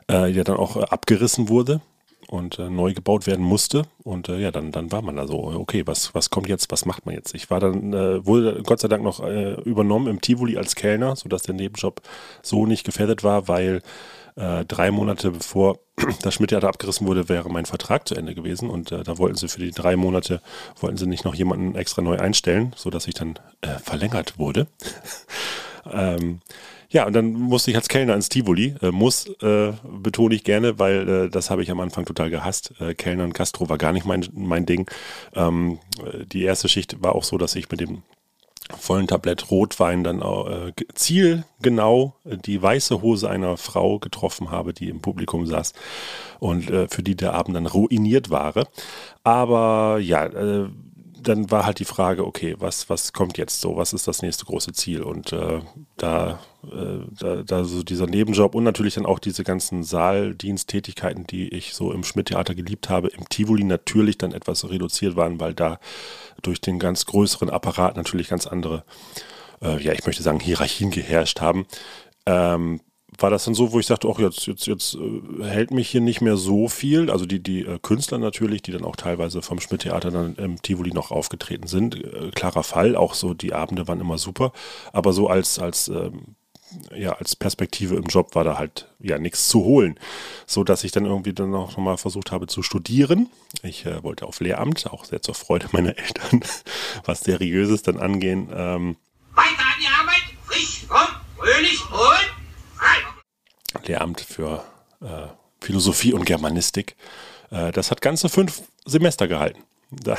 [0.10, 1.82] äh, ja dann auch äh, abgerissen wurde
[2.27, 3.84] und äh, neu gebaut werden musste.
[4.03, 6.86] Und äh, ja, dann, dann war man da so, okay, was, was kommt jetzt, was
[6.86, 7.34] macht man jetzt?
[7.36, 11.15] Ich war dann, äh, wurde Gott sei Dank noch äh, übernommen im Tivoli als Kellner,
[11.15, 12.01] sodass der Nebenjob
[12.41, 13.82] so nicht gefährdet war, weil
[14.38, 15.80] äh, drei Monate bevor
[16.21, 18.69] das Schmidt-Theater abgerissen wurde, wäre mein Vertrag zu Ende gewesen.
[18.69, 20.41] Und äh, da wollten sie für die drei Monate,
[20.80, 23.39] wollten sie nicht noch jemanden extra neu einstellen, sodass ich dann
[23.84, 24.67] verlängert wurde.
[25.91, 26.39] ähm,
[26.89, 28.76] ja, und dann musste ich als Kellner ins Tivoli.
[28.82, 32.73] Äh, muss, äh, betone ich gerne, weil äh, das habe ich am Anfang total gehasst.
[32.80, 34.89] Äh, Kellner und Gastro war gar nicht mein, mein Ding.
[35.36, 38.04] Ähm, äh, die erste Schicht war auch so, dass ich mit dem
[38.75, 45.01] vollen Tablett Rotwein dann äh, zielgenau die weiße Hose einer Frau getroffen habe, die im
[45.01, 45.73] Publikum saß
[46.39, 48.53] und äh, für die der Abend dann ruiniert war.
[49.23, 50.69] Aber ja, äh,
[51.21, 53.77] dann war halt die Frage, okay, was, was kommt jetzt so?
[53.77, 55.01] Was ist das nächste große Ziel?
[55.03, 55.62] Und äh,
[55.97, 61.49] da, äh, da, da so dieser Nebenjob und natürlich dann auch diese ganzen Saaldiensttätigkeiten, die
[61.49, 65.80] ich so im Schmidt-Theater geliebt habe, im Tivoli natürlich dann etwas reduziert waren, weil da
[66.41, 68.84] durch den ganz größeren Apparat natürlich ganz andere,
[69.62, 71.65] äh, ja, ich möchte sagen, Hierarchien geherrscht haben.
[72.25, 72.82] Ähm,
[73.17, 76.02] war das dann so, wo ich dachte, ach, jetzt, jetzt, jetzt äh, hält mich hier
[76.02, 77.10] nicht mehr so viel.
[77.10, 80.91] Also die, die äh, Künstler natürlich, die dann auch teilweise vom Schmidt-Theater dann im Tivoli
[80.91, 81.96] noch aufgetreten sind.
[81.96, 84.52] Äh, klarer Fall, auch so die Abende waren immer super.
[84.91, 86.36] Aber so als, als, ähm,
[86.93, 89.98] ja, als Perspektive im Job war da halt ja nichts zu holen.
[90.46, 93.30] So dass ich dann irgendwie dann auch nochmal versucht habe zu studieren.
[93.63, 96.41] Ich äh, wollte auf Lehramt, auch sehr zur Freude meiner Eltern,
[97.06, 98.50] was Seriöses dann angehen.
[98.54, 98.98] Ähm,
[99.34, 102.37] Weiter an die Arbeit, frisch, fromm, fröhlich und
[103.86, 104.63] Lehramt für
[105.02, 105.28] äh,
[105.60, 106.96] Philosophie und Germanistik.
[107.52, 109.63] Äh, das hat ganze fünf Semester gehalten.
[109.92, 110.18] Da,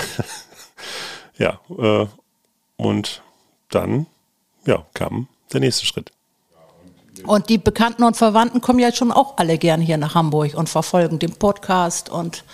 [1.38, 2.06] ja, äh,
[2.76, 3.22] und
[3.70, 4.06] dann
[4.66, 6.12] ja, kam der nächste Schritt.
[7.24, 10.68] Und die Bekannten und Verwandten kommen ja schon auch alle gern hier nach Hamburg und
[10.68, 12.44] verfolgen den Podcast und,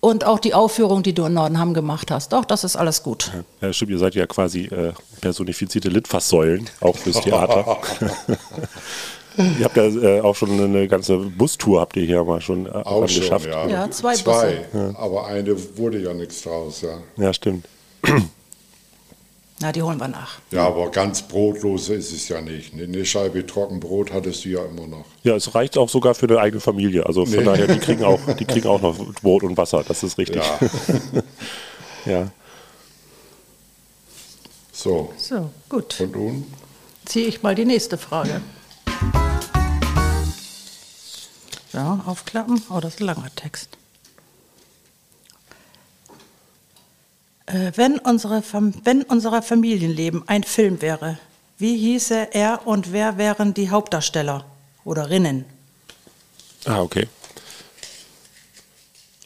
[0.00, 2.32] und auch die Aufführung, die du in Nordenham gemacht hast.
[2.32, 3.30] Doch, das ist alles gut.
[3.60, 7.78] Ja, stimmt, ihr seid ja quasi äh, personifizierte Litfaßsäulen, auch fürs Theater.
[9.36, 12.70] Ihr habt ja äh, auch schon eine ganze Bustour, habt ihr hier mal schon äh,
[12.70, 13.46] Auch schon, geschafft.
[13.46, 13.66] ja.
[13.66, 14.94] Ja, zwei Zwei, Busse.
[14.98, 16.98] aber eine wurde ja nichts draus, ja.
[17.16, 17.66] Ja, stimmt.
[19.60, 20.38] Na, die holen wir nach.
[20.50, 22.74] Ja, aber ganz brotlos ist es ja nicht.
[22.74, 25.04] Eine Scheibe Trockenbrot hattest du ja immer noch.
[25.22, 27.06] Ja, es reicht auch sogar für eine eigene Familie.
[27.06, 27.44] Also von Nee.
[27.44, 29.84] daher, die kriegen auch, die kriegen auch noch Brot und Wasser.
[29.86, 30.42] Das ist richtig.
[30.42, 30.58] Ja.
[32.04, 32.28] Ja.
[34.72, 36.00] So, So, gut.
[36.00, 36.46] und nun?
[37.04, 38.40] Ziehe ich mal die nächste Frage.
[41.72, 42.62] Ja, aufklappen.
[42.70, 43.70] Oh, das ist ein langer Text.
[47.46, 48.42] Äh, wenn, unsere
[48.84, 51.18] wenn unser Familienleben ein Film wäre,
[51.58, 54.44] wie hieße er und wer wären die Hauptdarsteller
[54.84, 55.44] oder Rinnen?
[56.64, 57.08] Ah, okay.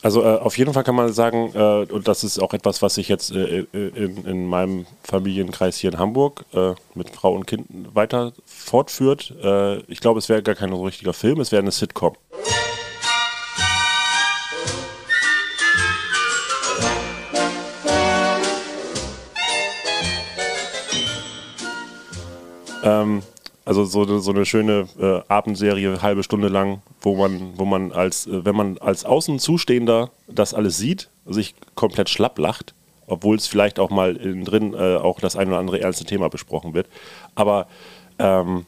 [0.03, 2.95] Also äh, auf jeden Fall kann man sagen, äh, und das ist auch etwas, was
[2.95, 7.67] sich jetzt äh, in, in meinem Familienkreis hier in Hamburg äh, mit Frau und Kind
[7.93, 9.35] weiter fortführt.
[9.43, 12.15] Äh, ich glaube, es wäre gar kein so richtiger Film, es wäre eine Sitcom.
[23.67, 28.27] Also so, so eine schöne äh, Abendserie, halbe Stunde lang, wo man, wo man als,
[28.27, 32.75] äh, wenn man als Außenzustehender das alles sieht, sich komplett schlapp lacht,
[33.09, 36.29] obwohl es vielleicht auch mal innen drin äh, auch das ein oder andere ernste Thema
[36.29, 36.87] besprochen wird.
[37.35, 37.67] Aber
[38.21, 38.67] ähm,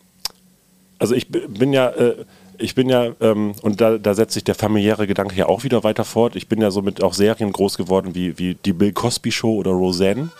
[0.99, 2.25] also ich bin ja, äh,
[2.59, 5.85] ich bin ja, ähm, und da, da setzt sich der familiäre Gedanke ja auch wieder
[5.85, 6.35] weiter fort.
[6.35, 9.55] Ich bin ja so mit auch Serien groß geworden wie, wie die Bill Cosby Show
[9.55, 10.31] oder Roseanne.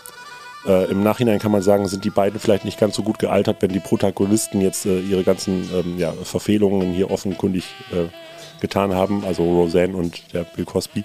[0.65, 3.57] Äh, Im Nachhinein kann man sagen, sind die beiden vielleicht nicht ganz so gut gealtert,
[3.61, 8.09] wenn die Protagonisten jetzt äh, ihre ganzen ähm, ja, Verfehlungen hier offenkundig äh,
[8.59, 11.03] getan haben, also Roseanne und der Bill Cosby.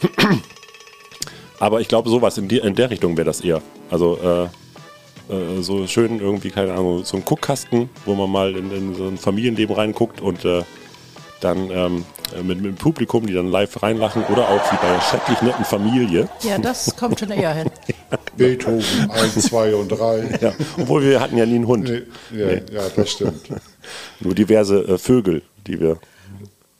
[1.60, 3.62] Aber ich glaube, sowas in, die, in der Richtung wäre das eher.
[3.90, 4.44] Also äh,
[5.32, 9.06] äh, so schön irgendwie, keine Ahnung, so ein Guckkasten, wo man mal in, in so
[9.06, 10.62] ein Familienleben reinguckt und äh,
[11.40, 12.04] dann ähm,
[12.42, 15.64] mit, mit dem Publikum, die dann live reinlachen oder auch wie bei einer schrecklich netten
[15.64, 16.28] Familie.
[16.42, 17.70] Ja, das kommt schon eher hin.
[18.36, 20.38] Beethoven 1, 2 und 3.
[20.40, 21.88] Ja, obwohl wir hatten ja nie einen Hund.
[21.88, 22.02] Nee,
[22.38, 23.48] ja, ja, das stimmt.
[24.20, 25.98] Nur diverse äh, Vögel, die wir.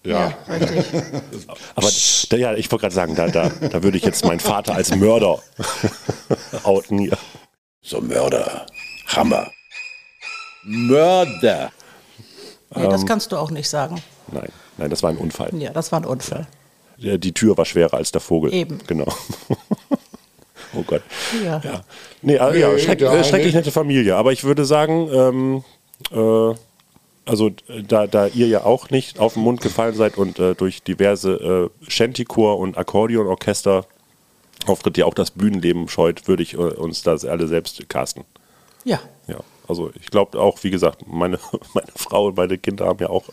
[0.05, 0.85] Ja, richtig.
[1.75, 1.88] Aber
[2.31, 4.94] da, ja, ich wollte gerade sagen, da, da, da würde ich jetzt meinen Vater als
[4.94, 5.42] Mörder
[6.62, 7.18] outen hier.
[7.83, 8.66] So Mörder.
[9.09, 9.51] Hammer.
[10.64, 11.73] Mörder.
[12.75, 14.01] Nee, das kannst du auch nicht sagen.
[14.32, 15.50] Nein, nein, das war ein Unfall.
[15.58, 16.46] Ja, das war ein Unfall.
[16.98, 18.52] Der- Die Tür war schwerer als der Vogel.
[18.52, 18.78] Eben.
[18.86, 19.06] Genau.
[20.74, 21.02] oh Gott.
[21.44, 21.60] Ja.
[21.64, 21.80] Ja.
[22.22, 24.16] Nee, äh, ja, Nee, schreck, der äh, schrecklich nette Familie.
[24.16, 25.64] Aber ich würde sagen, ähm,
[26.10, 26.54] äh,
[27.24, 30.54] also äh, da, da ihr ja auch nicht auf den Mund gefallen seid und äh,
[30.54, 33.86] durch diverse äh, Shantychor und Akkordeonorchester
[34.66, 38.24] Auftritt ja auch das Bühnenleben scheut, würde ich äh, uns das alle selbst casten.
[38.84, 38.98] Ja.
[39.28, 39.38] Ja,
[39.68, 41.38] also ich glaube auch, wie gesagt, meine,
[41.74, 43.24] meine Frau und meine Kinder haben ja auch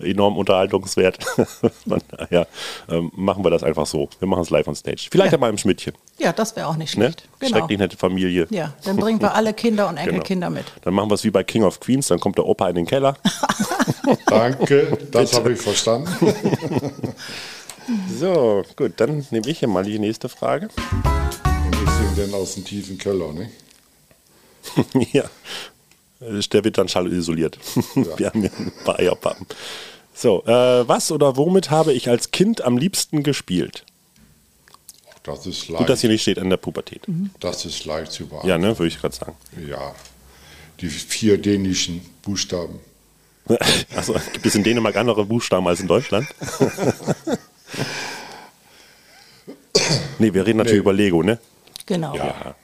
[0.00, 1.22] äh, enorm Unterhaltungswert.
[1.86, 2.46] Von daher
[2.88, 4.08] ähm, machen wir das einfach so.
[4.18, 5.08] Wir machen es live on stage.
[5.10, 5.38] Vielleicht Ja.
[5.38, 5.40] ja.
[5.40, 5.94] mal im Schmidtchen.
[6.18, 7.04] Ja, das wäre auch nicht Ne?
[7.06, 7.28] schlecht.
[7.38, 7.58] Genau.
[7.58, 8.46] Schrecklich nette Familie.
[8.50, 10.08] Ja, dann bringen wir alle Kinder und Genau.
[10.08, 10.64] Enkelkinder mit.
[10.82, 12.86] Dann machen wir es wie bei King of Queens, dann kommt der Opa in den
[12.86, 13.16] Keller.
[14.26, 16.08] danke, das habe ich verstanden.
[18.18, 20.68] So, gut, dann nehme ich hier mal die nächste Frage.
[21.44, 23.50] Und ich singe dann aus dem tiefen Keller, ne?
[25.12, 25.24] ja.
[26.28, 27.58] Äh, Der wird dann schallisoliert.
[28.16, 29.46] Wir haben hier ein paar Eierpappen.
[30.14, 33.84] So, äh, was oder womit habe ich als Kind am liebsten gespielt?
[35.24, 37.02] Das ist Gut, dass leicht, hier nicht steht in der Pubertät.
[37.40, 38.48] das ist leicht zu beantworten.
[38.48, 39.34] Ja, ne, würde ich gerade sagen.
[39.66, 39.94] Ja,
[40.80, 42.78] die vier dänischen Buchstaben.
[43.94, 46.26] Also gibt es in Dänemark andere Buchstaben als in Deutschland?
[50.18, 50.80] nee, wir reden natürlich Nee.
[50.80, 51.38] über Lego, ne?
[51.86, 52.14] Genau.
[52.16, 52.54] Ja.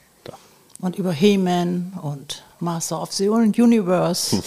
[0.79, 4.41] Und über He-Man und Master of the Universe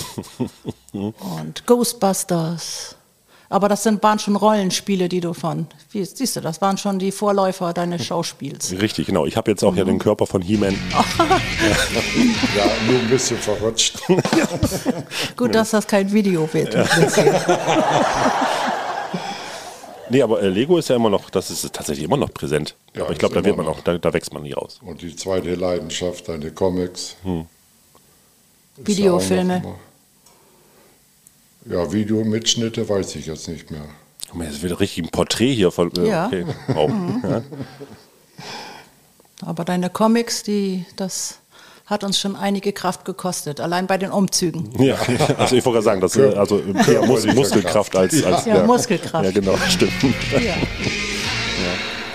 [0.92, 2.96] und Ghostbusters.
[3.50, 6.98] Aber das sind, waren schon Rollenspiele, die du von, wie, siehst du, das waren schon
[6.98, 8.72] die Vorläufer deines Schauspiels.
[8.81, 9.27] Richtig, genau.
[9.27, 10.77] Ich habe jetzt auch ja den Körper von He-Man.
[12.57, 13.98] Ja, nur ein bisschen verrutscht.
[15.37, 16.77] Gut, dass das kein Video wird.
[20.11, 22.77] Nee, aber äh, Lego ist ja immer noch, das ist tatsächlich immer noch präsent.
[22.94, 23.79] Ja, aber ich glaube, da wird man noch.
[23.79, 24.81] auch, da, da wächst man nie raus.
[24.85, 27.16] Und die zweite Leidenschaft, deine Comics.
[27.22, 27.46] Hm.
[28.76, 29.62] Videofilme.
[31.66, 33.84] Ja, ja, Videomitschnitte weiß ich jetzt nicht mehr.
[34.28, 35.90] Guck mal, Das wird richtig ein Porträt hier von.
[35.96, 36.26] Äh, Ja.
[36.26, 36.46] Okay.
[36.68, 36.90] Wow.
[37.22, 37.42] ja.
[39.42, 41.38] Aber deine Comics, die, das
[41.87, 44.70] hat uns schon einige Kraft gekostet, allein bei den Umzügen.
[44.82, 44.96] Ja,
[45.38, 48.62] also ich wollte gerade sagen, das ist also eher Mus Körperliche Muskelkraft als, als Ja,
[48.64, 49.24] Muskelkraft.
[49.24, 49.92] Ja, genau, stimmt.
[50.32, 50.54] Ja.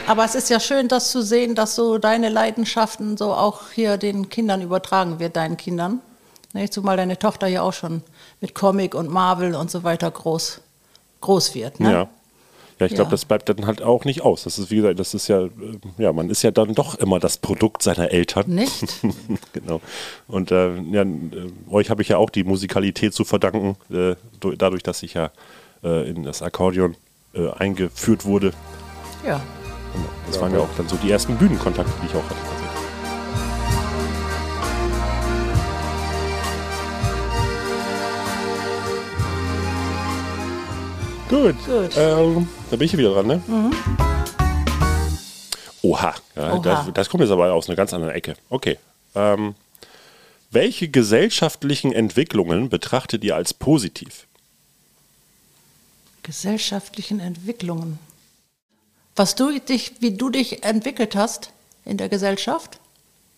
[0.07, 3.97] Aber es ist ja schön, das zu sehen, dass so deine Leidenschaften so auch hier
[3.97, 6.01] den Kindern übertragen wird, deinen Kindern.
[6.53, 8.01] Ne, zumal deine Tochter ja auch schon
[8.41, 10.61] mit Comic und Marvel und so weiter groß,
[11.21, 11.79] groß wird.
[11.79, 11.91] Ne?
[11.91, 12.09] Ja.
[12.79, 13.11] Ja, ich glaube, Ja.
[13.11, 14.43] das bleibt dann halt auch nicht aus.
[14.43, 15.49] Das ist, wie gesagt, das ist ja, äh,
[15.97, 18.45] ja, man ist ja dann doch immer das Produkt seiner Eltern.
[18.47, 18.85] Nicht?
[19.53, 19.81] genau.
[20.29, 24.15] Und äh, ja, äh, euch habe ich ja auch die Musikalität zu verdanken, äh,
[24.57, 25.29] dadurch, dass ich ja
[25.83, 26.95] äh, in das Akkordeon
[27.33, 28.53] äh, eingeführt wurde.
[29.27, 29.41] Ja.
[30.27, 32.68] Das waren ja auch dann so die ersten Bühnenkontakte, die ich auch hatte.
[41.29, 41.55] Gut.
[41.63, 41.91] Gut.
[41.95, 43.41] Ähm, da bin ich hier wieder dran, ne?
[45.83, 46.15] Oha.
[46.35, 46.59] Ja, Oha.
[46.59, 48.33] Das, das kommt jetzt aber aus einer ganz anderen Ecke.
[48.49, 48.79] Okay.
[49.13, 49.53] Ähm,
[50.49, 54.25] welche gesellschaftlichen Entwicklungen betrachtet ihr als positiv?
[56.23, 57.99] Gesellschaftlichen Entwicklungen.
[59.15, 61.51] Was du dich, wie du dich entwickelt hast
[61.85, 62.79] in der Gesellschaft?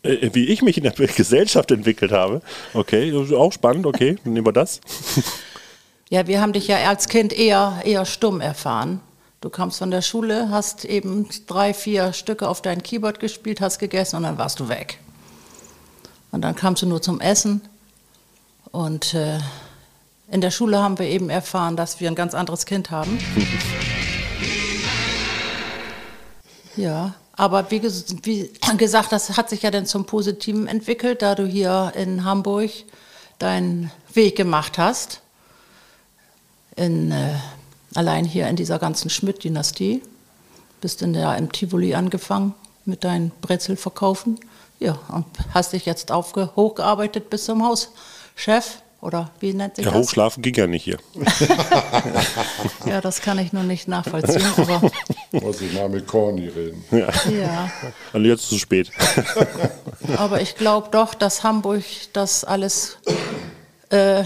[0.04, 2.42] Äh, wie ich mich in der Gesellschaft entwickelt habe.
[2.74, 3.86] Okay, auch spannend.
[3.86, 4.80] Okay, dann nehmen wir das.
[6.12, 9.00] Ja, wir haben dich ja als Kind eher, eher stumm erfahren.
[9.40, 13.80] Du kamst von der Schule, hast eben drei, vier Stücke auf dein Keyboard gespielt, hast
[13.80, 15.00] gegessen und dann warst du weg.
[16.34, 17.62] Und dann kamst du nur zum Essen.
[18.72, 19.40] Und äh,
[20.30, 23.18] in der Schule haben wir eben erfahren, dass wir ein ganz anderes Kind haben.
[26.78, 31.36] Ja, aber wie, ges wie gesagt, das hat sich ja dann zum Positiven entwickelt, da
[31.36, 32.72] du hier in Hamburg
[33.40, 35.22] deinen Weg gemacht hast.
[36.76, 37.36] In, äh,
[37.96, 40.02] allein hier in dieser ganzen Schmidt-Dynastie.
[40.80, 42.56] Bist in der, im Tivoli angefangen
[42.86, 44.40] mit deinen Brezelverkaufen.
[44.80, 48.82] Ja, und hast dich jetzt aufge hochgearbeitet bis zum Hauschef?
[49.00, 50.08] Oder wie nennt sich Ja, das?
[50.08, 50.98] hochschlafen ging ja nicht hier.
[52.86, 54.44] Ja, das kann ich nur nicht nachvollziehen.
[54.58, 54.82] Aber
[55.32, 56.84] Muss ich mal mit Corny reden.
[56.92, 57.70] ja,
[58.14, 58.92] Und jetzt zu spät.
[60.18, 62.98] aber ich glaube doch, dass Hamburg das alles
[63.90, 64.24] äh,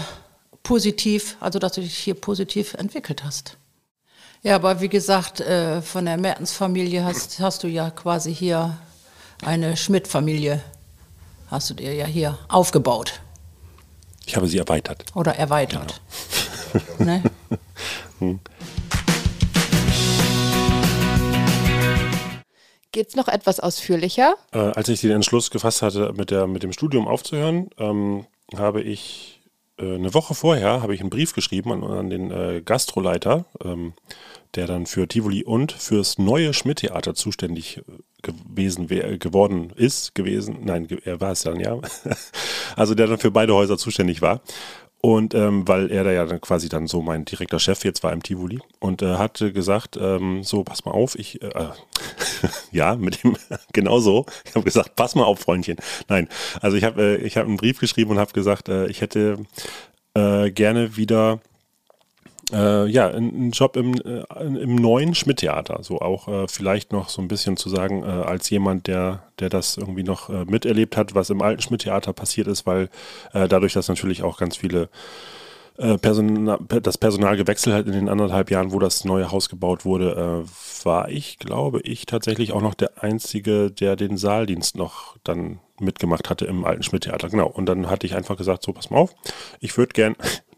[0.66, 3.56] positiv, also dass du dich hier positiv entwickelt hast.
[4.42, 8.76] Ja, aber wie gesagt, äh, von der Mertens-Familie hast, hast du ja quasi hier
[9.44, 10.60] eine Schmidt-Familie,
[11.52, 13.20] hast du dir ja hier aufgebaut
[14.26, 15.04] Ich habe sie erweitert.
[15.14, 16.00] oder erweitert.
[16.98, 17.22] ne?
[22.90, 24.34] Geht's noch etwas ausführlicher?
[24.52, 28.82] Äh, als ich den Entschluss gefasst hatte, mit, der, mit dem Studium aufzuhören, ähm, habe
[28.82, 29.35] ich
[29.78, 33.92] eine Woche vorher habe ich einen Brief geschrieben an, an den äh, Gastroleiter, ähm,
[34.54, 37.82] der dann für Tivoli und fürs neue Schmidt-Theater zuständig äh,
[38.22, 41.78] gewesen wär, geworden ist, gewesen, nein, er war es dann, ja.
[42.76, 44.40] also der dann für beide Häuser zuständig war.
[45.06, 48.12] Und ähm, weil er da ja dann quasi dann so mein direkter Chef jetzt war
[48.12, 51.68] im Tivoli und äh, hatte gesagt, ähm, so, pass mal auf, ich, äh,
[52.72, 53.36] ja, mit dem,
[53.72, 54.26] genau so.
[54.44, 55.76] Ich habe gesagt, pass mal auf, Freundchen.
[56.08, 56.28] Nein,
[56.60, 59.38] also ich habe äh, ich hab einen Brief geschrieben und habe gesagt, äh, ich hätte
[60.14, 61.38] äh, gerne wieder
[62.52, 65.80] äh, ja, einen Job im, äh, im neuen Schmidt-Theater.
[65.82, 69.48] So auch äh, vielleicht noch so ein bisschen zu sagen, äh, als jemand, der, der
[69.48, 72.88] das irgendwie noch äh, miterlebt hat, was im alten Schmidt-Theater passiert ist, weil
[73.32, 74.88] äh, dadurch, dass natürlich auch ganz viele
[76.00, 80.46] Personal, das Personal gewechselt hat in den anderthalb Jahren, wo das neue Haus gebaut wurde,
[80.84, 86.30] war ich, glaube ich, tatsächlich auch noch der Einzige, der den Saaldienst noch dann mitgemacht
[86.30, 87.28] hatte im alten Schmidt-Theater.
[87.28, 87.48] Genau.
[87.48, 89.14] Und dann hatte ich einfach gesagt, so, pass mal auf,
[89.60, 90.16] ich würde gern,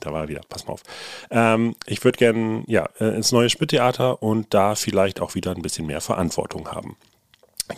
[0.09, 0.83] da war er wieder, pass mal auf,
[1.31, 5.63] ähm, ich würde gern, ja, äh, ins neue Schmidt-Theater und da vielleicht auch wieder ein
[5.63, 6.97] bisschen mehr Verantwortung haben.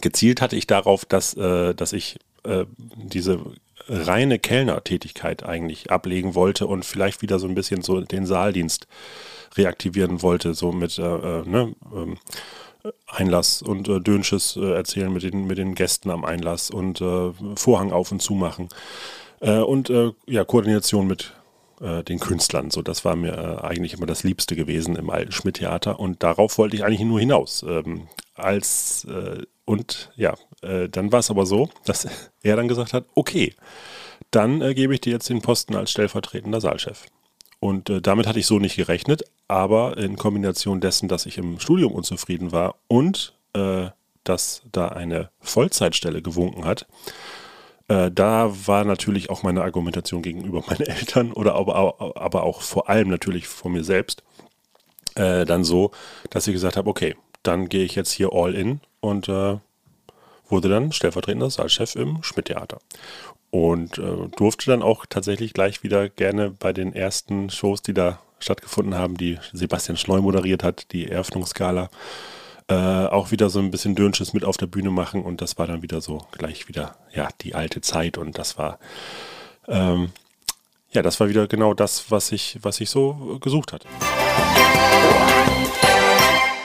[0.01, 2.65] Gezielt hatte ich darauf, dass, äh, dass ich äh,
[2.97, 3.41] diese
[3.89, 8.87] reine Kellnertätigkeit eigentlich ablegen wollte und vielleicht wieder so ein bisschen so den Saaldienst
[9.57, 12.19] reaktivieren wollte, so mit äh, äh, ne, ähm,
[13.09, 17.33] Einlass und äh, Dönsches äh, erzählen mit den, mit den Gästen am Einlass und äh,
[17.57, 18.69] Vorhang auf und zu machen.
[19.41, 19.93] Äh, und
[20.27, 21.33] ja, Koordination mit
[21.81, 22.71] äh, den Künstlern.
[22.71, 26.59] So, das war mir äh, eigentlich immer das Liebste gewesen im alten Schmidt-Theater und darauf
[26.59, 27.65] wollte ich eigentlich nur hinaus.
[27.67, 32.07] Ähm, als äh, und ja, äh, dann war es aber so, dass
[32.43, 33.55] er dann gesagt hat, okay,
[34.31, 37.07] dann äh, gebe ich dir jetzt den Posten als stellvertretender Saalchef.
[37.61, 41.61] Und äh, damit hatte ich so nicht gerechnet, aber in Kombination dessen, dass ich im
[41.61, 43.35] Studium unzufrieden war und
[44.23, 46.87] dass da eine Vollzeitstelle gewunken hat,
[47.91, 52.89] äh, da war natürlich auch meine Argumentation gegenüber meinen Eltern oder aber, aber auch vor
[52.89, 54.23] allem natürlich vor mir selbst
[55.17, 55.91] äh, dann so,
[56.31, 59.59] dass ich gesagt habe, okay, dann gehe ich jetzt hier all in und äh,
[60.49, 62.79] wurde dann stellvertretender Saalchef im Schmidt-Theater.
[63.51, 68.21] Und äh, durfte dann auch tatsächlich gleich wieder gerne bei den ersten Shows, die da
[68.39, 71.91] stattgefunden haben, die Sebastian Schleu moderiert hat, die Eröffnungsskala,
[72.71, 75.23] äh, auch wieder so ein bisschen Dönsches mit auf der Bühne machen.
[75.23, 78.17] Und das war dann wieder so gleich wieder, ja, die alte Zeit.
[78.17, 78.79] Und das war,
[79.69, 80.11] ähm,
[80.93, 83.89] ja, das war wieder genau das, was ich, was ich so gesucht hatte.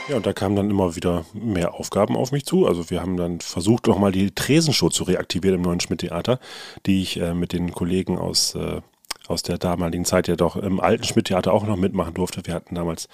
[0.07, 2.67] Ja, und da kamen dann immer wieder mehr Aufgaben auf mich zu.
[2.67, 6.39] Also wir haben dann versucht, nochmal die Tresenshow zu reaktivieren im neuen Schmidt-Theater,
[6.85, 8.81] die ich äh, mit den Kollegen aus, äh,
[9.29, 12.41] aus der damaligen Zeit ja doch im alten Schmidt-Theater auch noch mitmachen durfte.
[12.45, 13.07] Wir hatten damals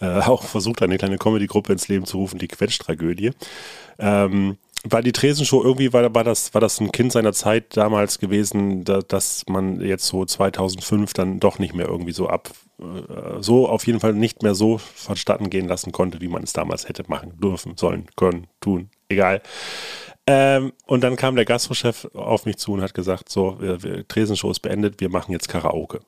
[0.00, 3.32] äh, auch versucht, eine kleine Comedy-Gruppe ins Leben zu rufen, die Quetsch-Tragödie.
[3.98, 8.18] Ähm, war die Tresenshow irgendwie, war, war, das, war das ein Kind seiner Zeit damals
[8.18, 12.50] gewesen, da, dass man jetzt so 2005 dann doch nicht mehr irgendwie so ab,
[12.80, 16.52] äh, so auf jeden Fall nicht mehr so vonstatten gehen lassen konnte, wie man es
[16.52, 19.42] damals hätte machen dürfen, sollen, können, tun, egal.
[20.30, 24.06] Ähm, und dann kam der Gastrochef auf mich zu und hat gesagt, so, wir, wir,
[24.06, 26.00] Tresenshow ist beendet, wir machen jetzt Karaoke.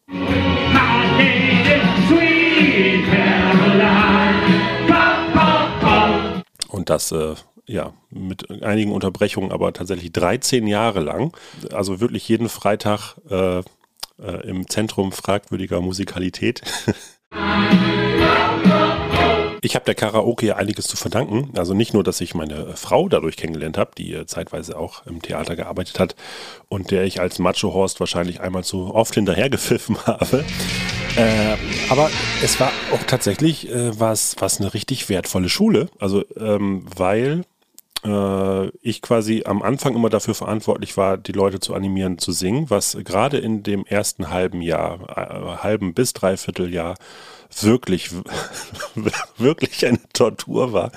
[6.68, 11.34] Und das äh, ja, mit einigen Unterbrechungen, aber tatsächlich 13 Jahre lang.
[11.72, 13.62] Also wirklich jeden Freitag äh, äh,
[14.44, 16.60] im Zentrum fragwürdiger Musikalität.
[19.62, 21.50] Ich habe der Karaoke ja einiges zu verdanken.
[21.56, 25.20] Also nicht nur, dass ich meine Frau dadurch kennengelernt habe, die äh, zeitweise auch im
[25.20, 26.16] Theater gearbeitet hat
[26.68, 30.44] und der ich als Macho-Horst wahrscheinlich einmal zu oft hinterhergepfiffen habe.
[31.16, 31.56] Äh,
[31.90, 32.10] aber
[32.42, 35.88] es war auch tatsächlich äh, was, was eine richtig wertvolle Schule.
[35.98, 37.44] Also ähm, weil
[38.04, 42.70] äh, ich quasi am Anfang immer dafür verantwortlich war, die Leute zu animieren, zu singen,
[42.70, 46.94] was gerade in dem ersten halben Jahr, äh, halben bis dreiviertel Jahr
[47.50, 48.10] wirklich,
[49.36, 50.92] wirklich eine Tortur war,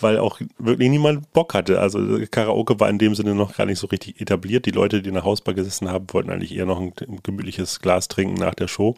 [0.00, 1.80] weil auch wirklich niemand Bock hatte.
[1.80, 1.98] Also
[2.30, 4.66] Karaoke war in dem Sinne noch gar nicht so richtig etabliert.
[4.66, 6.92] Die Leute, die in der Hausbar gesessen haben, wollten eigentlich eher noch ein
[7.22, 8.96] gemütliches Glas trinken nach der Show.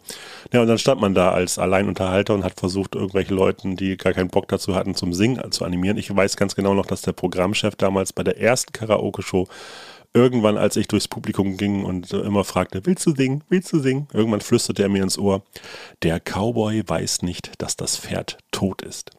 [0.51, 4.13] Ja, und dann stand man da als Alleinunterhalter und hat versucht, irgendwelche Leuten, die gar
[4.13, 5.97] keinen Bock dazu hatten, zum Singen zu animieren.
[5.97, 9.47] Ich weiß ganz genau noch, dass der Programmchef damals bei der ersten Karaoke-Show
[10.13, 14.07] irgendwann, als ich durchs Publikum ging und immer fragte, willst du singen, willst du singen?
[14.13, 15.43] Irgendwann flüsterte er mir ins Ohr,
[16.03, 19.11] der Cowboy weiß nicht, dass das Pferd tot ist.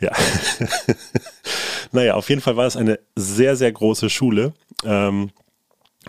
[0.00, 0.12] Ja.
[1.92, 4.52] naja, auf jeden Fall war es eine sehr, sehr große Schule.
[4.84, 5.30] Ähm,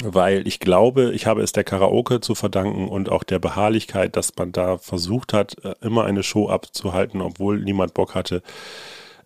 [0.03, 4.35] weil ich glaube, ich habe es der Karaoke zu verdanken und auch der Beharrlichkeit, dass
[4.35, 8.41] man da versucht hat, äh, immer eine Show abzuhalten, obwohl niemand Bock hatte,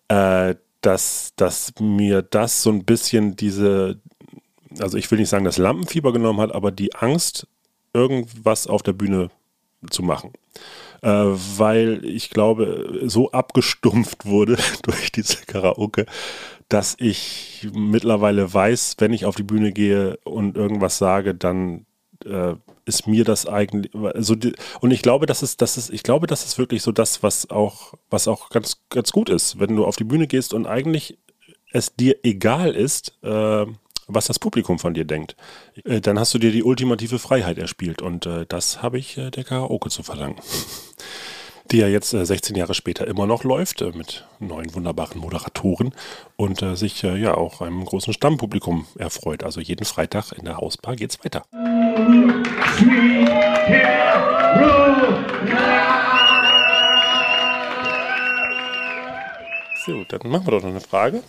[0.08, 4.00] äh, dass, dass mir das so ein bisschen diese,
[4.78, 7.46] also ich will nicht sagen, das Lampenfieber genommen hat, aber die Angst,
[7.92, 9.30] irgendwas auf der Bühne
[9.90, 10.32] zu machen.
[11.02, 16.06] Äh, weil ich glaube, so abgestumpft wurde durch diese Karaoke,
[16.68, 21.86] dass ich mittlerweile weiß, wenn ich auf die Bühne gehe und irgendwas sage, dann
[22.26, 26.02] äh, ist mir das eigentlich also die, und ich glaube, das ist das ist ich
[26.02, 29.76] glaube, das ist wirklich so das, was auch was auch ganz ganz gut ist, wenn
[29.76, 31.18] du auf die Bühne gehst und eigentlich
[31.72, 33.66] es dir egal ist, äh,
[34.08, 35.36] was das Publikum von dir denkt,
[35.84, 39.30] äh, dann hast du dir die ultimative Freiheit erspielt und äh, das habe ich äh,
[39.30, 40.42] der Karaoke zu verdanken
[41.70, 45.94] die ja jetzt äh, 16 Jahre später immer noch läuft, äh, mit neuen wunderbaren Moderatoren
[46.36, 49.42] und äh, sich äh, ja auch einem großen Stammpublikum erfreut.
[49.42, 51.44] Also jeden Freitag in der Hausbar geht's weiter.
[59.84, 61.22] So, dann machen wir doch noch eine Frage.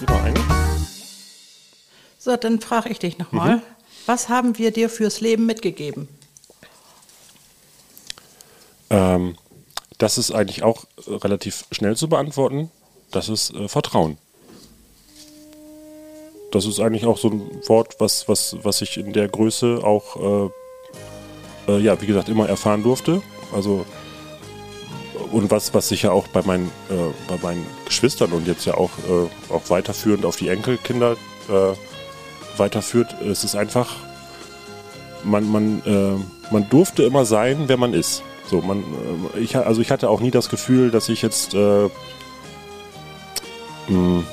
[0.00, 0.40] Lieber eine.
[2.18, 3.56] So, dann frage ich dich nochmal.
[3.56, 3.62] Mhm.
[4.06, 6.08] Was haben wir dir fürs Leben mitgegeben?
[8.90, 9.36] Ähm,
[9.98, 12.70] das ist eigentlich auch äh, relativ schnell zu beantworten.
[13.10, 14.18] Das ist äh, Vertrauen.
[16.50, 20.50] Das ist eigentlich auch so ein Wort, was, was, was ich in der Größe auch,
[21.66, 23.22] äh, äh, ja, wie gesagt, immer erfahren durfte.
[23.54, 23.86] Also,
[25.30, 28.74] und was, was sich ja auch bei meinen, äh, bei meinen Geschwistern und jetzt ja
[28.74, 31.16] auch, äh, auch weiterführend auf die Enkelkinder
[32.56, 33.96] weiterführt, es ist einfach,
[35.24, 38.22] man, man, man durfte immer sein, wer man ist.
[38.52, 38.84] So, man,
[39.34, 41.88] äh, ich, also ich hatte auch nie das Gefühl, dass ich jetzt, äh,
[43.88, 44.24] mh,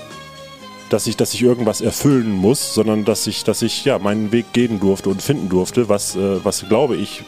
[0.89, 4.51] dass ich, dass ich irgendwas erfüllen muss, sondern dass ich, dass ich ja meinen Weg
[4.51, 7.23] gehen durfte und finden durfte, was, äh, was glaube ich,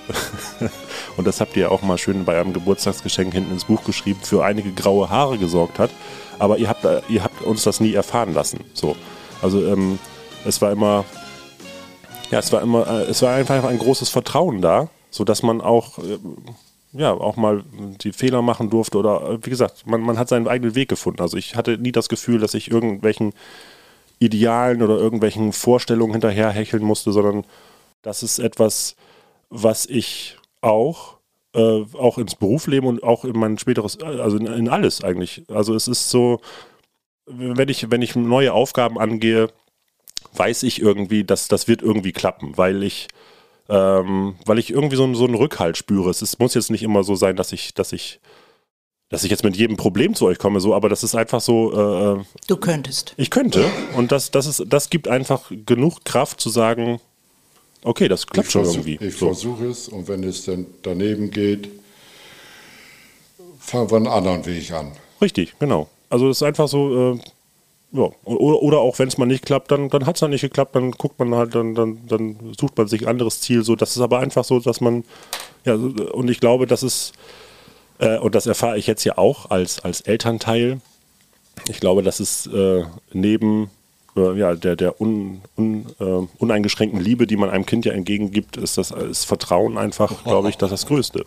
[1.17, 4.43] und das habt ihr auch mal schön bei einem Geburtstagsgeschenk hinten ins Buch geschrieben, für
[4.43, 5.91] einige graue Haare gesorgt hat.
[6.39, 8.65] Aber ihr habt, ihr habt uns das nie erfahren lassen.
[8.73, 8.97] So,
[9.41, 9.97] also ähm,
[10.43, 11.05] es war immer,
[12.31, 15.61] ja, es war immer, äh, es war einfach ein großes Vertrauen da, so dass man
[15.61, 16.17] auch äh,
[16.93, 17.63] ja, auch mal
[18.03, 21.21] die Fehler machen durfte oder äh, wie gesagt, man, man hat seinen eigenen Weg gefunden.
[21.21, 23.33] Also ich hatte nie das Gefühl, dass ich irgendwelchen
[24.19, 27.45] Idealen oder irgendwelchen Vorstellungen hinterherhecheln musste, sondern
[28.01, 28.95] das ist etwas,
[29.49, 31.17] was ich auch,
[31.53, 35.43] äh, auch ins Berufsleben und auch in mein späteres, also in, in alles eigentlich.
[35.49, 36.41] Also es ist so,
[37.25, 39.49] wenn ich, wenn ich neue Aufgaben angehe,
[40.33, 43.07] weiß ich irgendwie, dass das wird irgendwie klappen, weil ich
[43.72, 46.09] ähm, weil ich irgendwie so, so einen Rückhalt spüre.
[46.09, 48.19] Es ist, muss jetzt nicht immer so sein, dass ich, dass ich,
[49.07, 52.19] dass ich jetzt mit jedem Problem zu euch komme, so, aber das ist einfach so.
[52.19, 53.13] Äh, du könntest.
[53.15, 53.65] Ich könnte.
[53.95, 56.99] Und das, das, ist, das gibt einfach genug Kraft zu sagen,
[57.84, 59.05] okay, das klappt ich schon versuch, irgendwie.
[59.05, 59.28] Ich so.
[59.28, 61.69] versuche es und wenn es dann daneben geht,
[63.57, 64.91] fangen wir einen anderen Weg an.
[65.22, 65.88] Richtig, genau.
[66.09, 67.19] Also es ist einfach so, äh,
[67.93, 70.41] ja, oder, oder auch wenn es mal nicht klappt, dann, dann hat es halt nicht
[70.41, 73.63] geklappt, dann guckt man halt, dann, dann, dann sucht man sich ein anderes Ziel.
[73.63, 75.03] So, das ist aber einfach so, dass man,
[75.65, 77.13] ja, und ich glaube, das ist,
[77.99, 80.79] äh, und das erfahre ich jetzt ja auch als, als Elternteil,
[81.67, 83.69] ich glaube, das ist äh, neben
[84.15, 88.57] äh, ja, der, der un, un, äh, uneingeschränkten Liebe, die man einem Kind ja entgegengibt,
[88.57, 91.25] ist das ist Vertrauen einfach, glaube ich, das das Größte.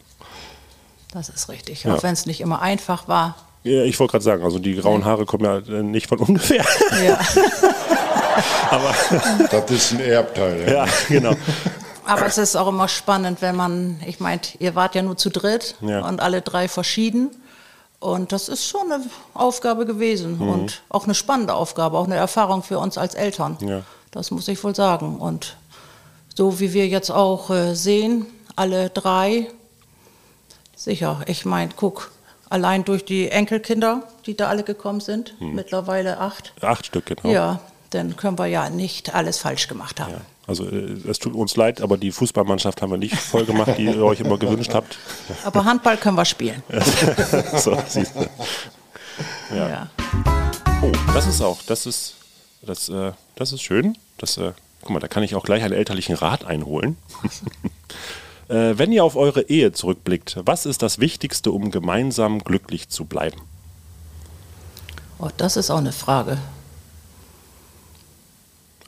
[1.12, 1.84] Das ist richtig.
[1.84, 1.94] Ja.
[1.94, 3.36] Auch wenn es nicht immer einfach war.
[3.64, 6.64] Ja, ich wollte gerade sagen, also die grauen Haare kommen ja äh, nicht von ungefähr.
[7.04, 7.18] Ja.
[8.70, 8.94] Aber
[9.50, 10.70] Das ist ein Erbteil.
[10.70, 11.34] ja, genau.
[12.04, 15.30] Aber es ist auch immer spannend, wenn man, ich meine, ihr wart ja nur zu
[15.30, 16.06] dritt Ja.
[16.06, 17.30] und alle drei verschieden.
[18.00, 19.02] Und das ist schon eine
[19.32, 20.48] Aufgabe gewesen Mhm.
[20.48, 23.56] und auch eine spannende Aufgabe, auch eine Erfahrung für uns als Eltern.
[23.62, 23.80] Ja.
[24.10, 25.16] Das muss ich wohl sagen.
[25.18, 25.56] Und
[26.36, 29.46] so wie wir jetzt auch äh, sehen, alle drei,
[30.76, 32.10] sicher, ich meine, guck,
[32.54, 35.56] allein durch die Enkelkinder, die da alle gekommen sind, Mhm.
[35.56, 36.52] mittlerweile acht.
[36.60, 37.28] Acht Stück, genau.
[37.28, 37.58] Ja,
[37.90, 40.14] dann können wir ja nicht alles falsch gemacht haben.
[40.46, 43.86] Also äh, es tut uns leid, aber die Fußballmannschaft haben wir nicht voll gemacht, die
[43.86, 44.98] ihr euch immer gewünscht habt.
[45.44, 46.62] Aber Handball können wir spielen.
[47.56, 48.26] so, siehst du.
[49.56, 49.68] Ja.
[49.68, 49.90] Ja.
[50.82, 52.14] Oh, das ist auch, das ist,
[52.62, 53.96] das, äh, das ist schön.
[54.18, 54.52] Das, äh,
[54.82, 56.96] guck mal, da kann ich auch gleich einen elterlichen Rat einholen.
[58.48, 63.04] äh, wenn ihr auf eure Ehe zurückblickt, was ist das Wichtigste, um gemeinsam glücklich zu
[63.04, 63.40] bleiben?
[65.18, 66.38] Oh, das ist auch eine Frage.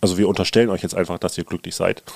[0.00, 2.02] Also wir unterstellen euch jetzt einfach, dass ihr glücklich seid.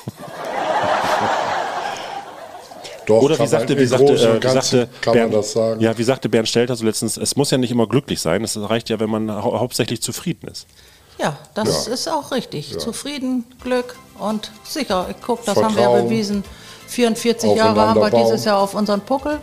[3.06, 5.80] Doch, Oder wie sagte, wie sagte, äh, wie sagte kann Bernd, man das sagen.
[5.80, 8.56] Ja, wie sagte Bernd Stelter so letztens, es muss ja nicht immer glücklich sein, es
[8.56, 10.66] reicht ja, wenn man hau hauptsächlich zufrieden ist.
[11.18, 11.92] Ja, das Ja.
[11.94, 12.78] ist auch richtig.
[12.78, 15.06] Zufrieden, Glück und sicher.
[15.10, 16.08] Ich guck, das haben wir ja Vertrauen.
[16.08, 16.44] bewiesen.
[16.90, 19.40] 44 Jahre haben wir dieses Jahr auf unseren Puckel.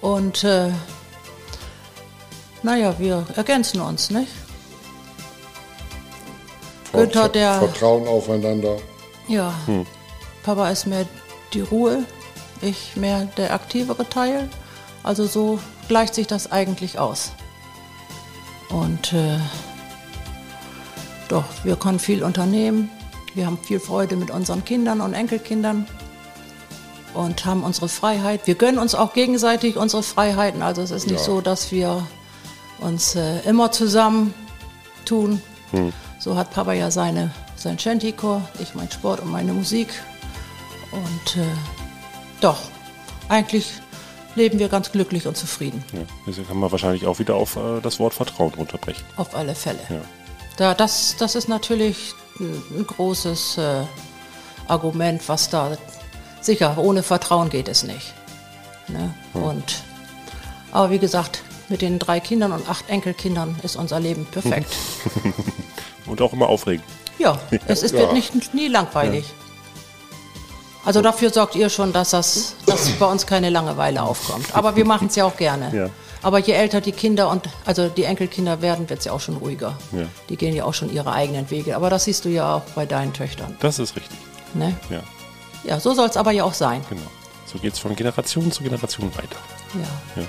[0.00, 0.70] Und äh,
[2.62, 4.32] naja, wir ergänzen uns, nicht?
[6.92, 8.76] Günther, der- Vertrauen aufeinander.
[9.28, 9.54] Ja.
[10.42, 11.06] Papa ist mehr
[11.52, 12.04] die Ruhe,
[12.60, 14.48] ich mehr der aktivere Teil.
[15.02, 15.58] Also so
[15.88, 17.32] gleicht sich das eigentlich aus.
[18.68, 19.38] Und äh,
[21.28, 22.90] doch, wir können viel unternehmen.
[23.34, 25.86] Wir haben viel Freude mit unseren Kindern und Enkelkindern
[27.14, 28.46] und haben unsere Freiheit.
[28.46, 30.62] Wir gönnen uns auch gegenseitig unsere Freiheiten.
[30.62, 31.24] Also es ist nicht Ja.
[31.24, 32.06] so, dass wir
[32.80, 34.34] uns äh, immer zusammen
[35.04, 35.40] tun.
[36.18, 39.88] So hat Papa ja seine, sein Chantichor, ich mein Sport und meine Musik.
[40.92, 41.46] Und äh,
[42.40, 42.58] doch,
[43.28, 43.66] eigentlich
[44.34, 47.80] leben wir ganz glücklich und zufrieden, Ja, das kann man wahrscheinlich auch wieder auf äh,
[47.82, 49.02] das Wort Vertrauen runterbrechen.
[49.16, 49.78] auf alle Fälle.
[49.88, 49.96] Ja.
[50.56, 53.84] Da, das, das ist natürlich ein, ein großes äh,
[54.68, 55.76] Argument, was da
[56.44, 58.14] sicher, ohne Vertrauen geht es nicht.
[58.88, 59.14] Ne?
[59.34, 59.82] Und,
[60.70, 64.72] aber wie gesagt, mit den drei Kindern und acht Enkelkindern ist unser Leben perfekt.
[66.06, 66.84] Und auch immer aufregend.
[67.18, 69.24] Ja, es ist, wird nicht, nie langweilig.
[70.84, 74.54] Also dafür sorgt ihr schon, dass, das, dass bei uns keine Langeweile aufkommt.
[74.54, 75.74] Aber wir machen es ja auch gerne.
[75.74, 75.90] Ja.
[76.22, 79.36] Aber je älter die Kinder und also die Enkelkinder werden, wird es ja auch schon
[79.36, 79.78] ruhiger.
[79.92, 80.06] Ja.
[80.28, 81.76] Die gehen ja auch schon ihre eigenen Wege.
[81.76, 83.56] Aber das siehst du ja auch bei deinen Töchtern.
[83.60, 84.18] Das ist richtig.
[84.54, 84.76] Ne?
[84.90, 85.02] Ja,
[85.64, 86.84] Ja, so soll es aber ja auch sein.
[86.88, 87.02] genau.
[87.46, 89.36] So geht es von Generation zu Generation weiter.
[89.74, 90.22] Ja.
[90.22, 90.28] Ja.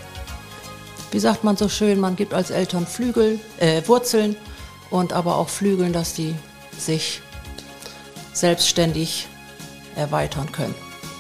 [1.12, 4.36] Wie sagt man so schön, man gibt als Eltern Flügel, äh, Wurzeln
[4.90, 6.36] und aber auch Flügeln, dass die
[6.78, 7.22] sich
[8.34, 9.28] selbstständig
[9.96, 10.76] erweitern können.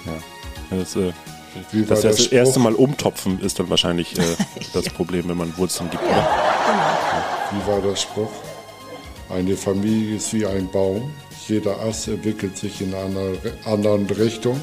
[0.05, 0.77] Ja.
[0.77, 1.13] Das, äh,
[1.87, 2.37] das, der erste, Spruch?
[2.37, 4.23] erste Mal umtopfen ist dann wahrscheinlich äh,
[4.73, 6.03] das Problem, wenn man Wurzeln gibt.
[6.03, 6.27] Oder?
[7.51, 8.31] Wie war der Spruch?
[9.29, 11.13] Eine Familie ist wie ein Baum.
[11.47, 13.33] Jeder Ast entwickelt sich in einer
[13.65, 14.59] anderen Richtung.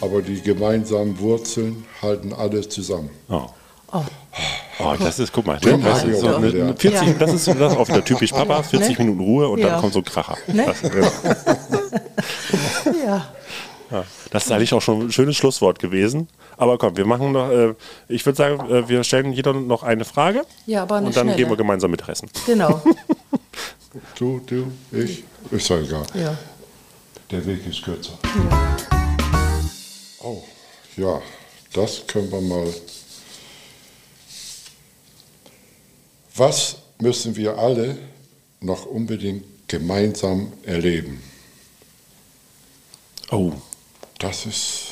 [0.00, 3.10] Aber die gemeinsamen Wurzeln halten alles zusammen.
[3.28, 3.42] Oh.
[3.92, 4.02] Oh,
[4.82, 7.12] Oh, das ist, guck mal, Den das ist, so eine, eine 40, Ja.
[7.18, 9.04] das ist das ist auch wieder typisch Papa, 40 Ne?
[9.04, 9.68] Minuten Ruhe und Ja.
[9.70, 10.38] dann kommt so ein Kracher.
[10.46, 10.64] Ne?
[10.64, 10.90] Das, ja.
[13.06, 13.26] ja.
[13.90, 16.28] Ja, das ist eigentlich auch schon ein schönes Schlusswort gewesen.
[16.56, 17.74] Aber komm, wir machen noch, äh,
[18.08, 21.24] ich würde sagen, äh, wir stellen jeder noch eine Frage Ja, aber eine und dann
[21.26, 21.36] schnelle.
[21.36, 22.30] gehen wir gemeinsam Mittagessen.
[22.46, 22.80] Genau.
[24.16, 26.06] Du, du, ich, ist ja egal.
[26.14, 26.38] Ja.
[27.30, 28.12] Der Weg ist kürzer.
[30.22, 30.42] Oh,
[30.96, 31.20] ja,
[31.72, 32.72] das können wir mal.
[36.36, 37.98] Was müssen wir alle
[38.60, 41.22] noch unbedingt gemeinsam erleben?
[43.30, 43.52] Oh,
[44.18, 44.86] Das ist,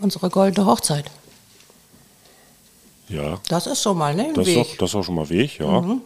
[0.00, 1.10] Unsere goldene Hochzeit.
[3.08, 4.26] ja, Das ist schon mal, ne?
[4.28, 4.68] Ein das ist, Weg.
[4.70, 5.98] doch, das ist auch schon mal Weg, ja.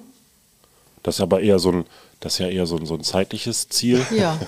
[1.02, 1.86] Das ist aber eher so ein,
[2.20, 4.04] das ist ja eher so ein, so ein zeitliches Ziel.
[4.16, 4.38] Ja.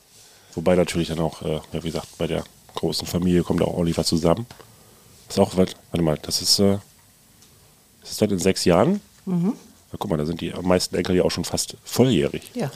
[0.54, 2.42] Wobei natürlich dann auch, äh, ja, wie gesagt, bei der
[2.74, 4.46] großen Familie kommt auch Oliver zusammen.
[5.28, 6.78] Das ist auch, warte mal, das ist, äh,
[8.00, 9.00] das ist dann in sechs Jahren.
[9.26, 9.52] Mhm.
[9.92, 12.50] Na, guck mal, da sind die meisten Enkel ja auch schon fast volljährig.
[12.54, 12.70] ja.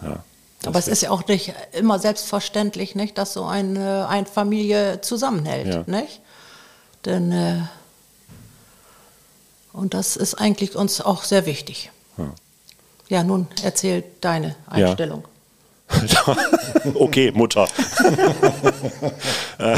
[0.00, 0.22] Ja,
[0.64, 5.74] Aber es ist ja auch nicht immer selbstverständlich, nicht, dass so eine, eine Familie zusammenhält,
[5.74, 5.82] Ja.
[5.86, 6.20] nicht?
[7.04, 7.62] Denn äh,
[9.78, 11.90] und das ist eigentlich uns auch sehr wichtig.
[12.16, 12.34] Ja.
[13.08, 14.88] Ja, nun erzähl deine Ja.
[14.88, 15.24] Einstellung.
[16.94, 17.66] okay, Mutter.
[19.58, 19.76] Äh,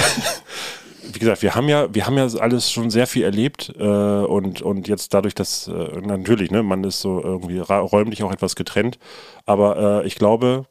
[1.13, 4.61] Wie gesagt, wir haben ja, wir haben ja alles schon sehr viel erlebt äh, und,
[4.61, 5.73] und jetzt dadurch, dass äh,
[6.03, 8.99] natürlich, ne, man ist so irgendwie räumlich auch etwas getrennt,
[9.47, 10.67] aber äh, ich glaube,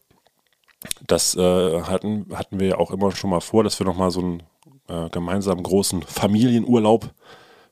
[1.07, 4.19] das äh, hatten, hatten wir ja auch immer schon mal vor, dass wir nochmal so
[4.21, 4.43] einen
[5.11, 7.11] gemeinsamen großen Familienurlaub,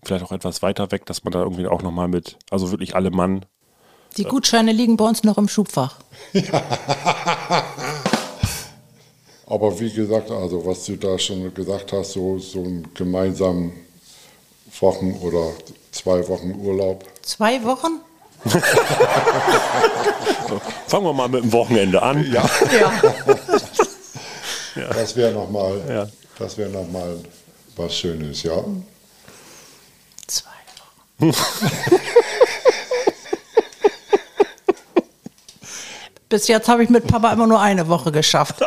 [0.04, 3.12] vielleicht auch etwas weiter weg, dass man da irgendwie auch nochmal mit, also wirklich alle
[3.12, 3.46] Mann
[4.18, 5.96] Die Gutscheine liegen bei uns noch im Schubfach.
[9.48, 13.72] aber wie gesagt, also was du da schon gesagt hast, so, so einen gemeinsamen
[14.80, 15.52] Wochen oder
[15.92, 17.04] zwei Wochen Urlaub.
[17.22, 18.02] Zwei Wochen?
[20.88, 22.24] Fangen wir mal mit dem Wochenende an.
[22.32, 22.48] Ja,
[24.76, 24.90] Ja.
[24.94, 26.08] das wäre nochmal Ja.
[26.38, 27.18] das wäre noch mal
[27.76, 28.64] was Schönes, ja.
[36.30, 38.62] Bis jetzt habe ich mit Papa immer nur eine Woche geschafft.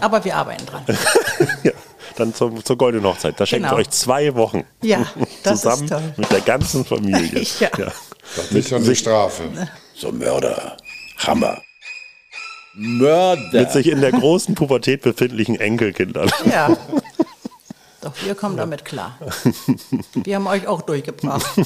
[0.00, 0.84] Aber wir arbeiten dran.
[1.62, 1.70] Ja,
[2.16, 3.38] dann zur, zur goldenen Hochzeit.
[3.38, 3.76] Da schenkt Genau.
[3.76, 4.64] ihr euch zwei Wochen.
[4.82, 5.06] Ja,
[5.44, 6.02] das ist Zusammen toll.
[6.16, 7.46] mit der ganzen Familie.
[7.60, 7.68] Ja.
[8.36, 9.44] Das ist ja eine Strafe.
[9.94, 10.76] So Mörder.
[11.18, 11.62] Hammer.
[12.74, 13.60] Mörder.
[13.60, 16.30] Mit sich in der großen Pubertät befindlichen Enkelkindern.
[16.44, 16.76] Ja.
[18.00, 19.18] Doch wir kommen damit klar.
[20.14, 21.44] Wir haben euch auch durchgebracht.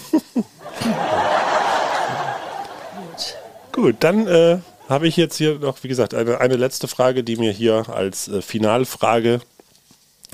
[3.73, 4.59] Gut, dann äh,
[4.89, 8.29] habe ich jetzt hier noch, wie gesagt, eine, eine letzte Frage, die mir hier als
[8.29, 9.41] äh, Finalfrage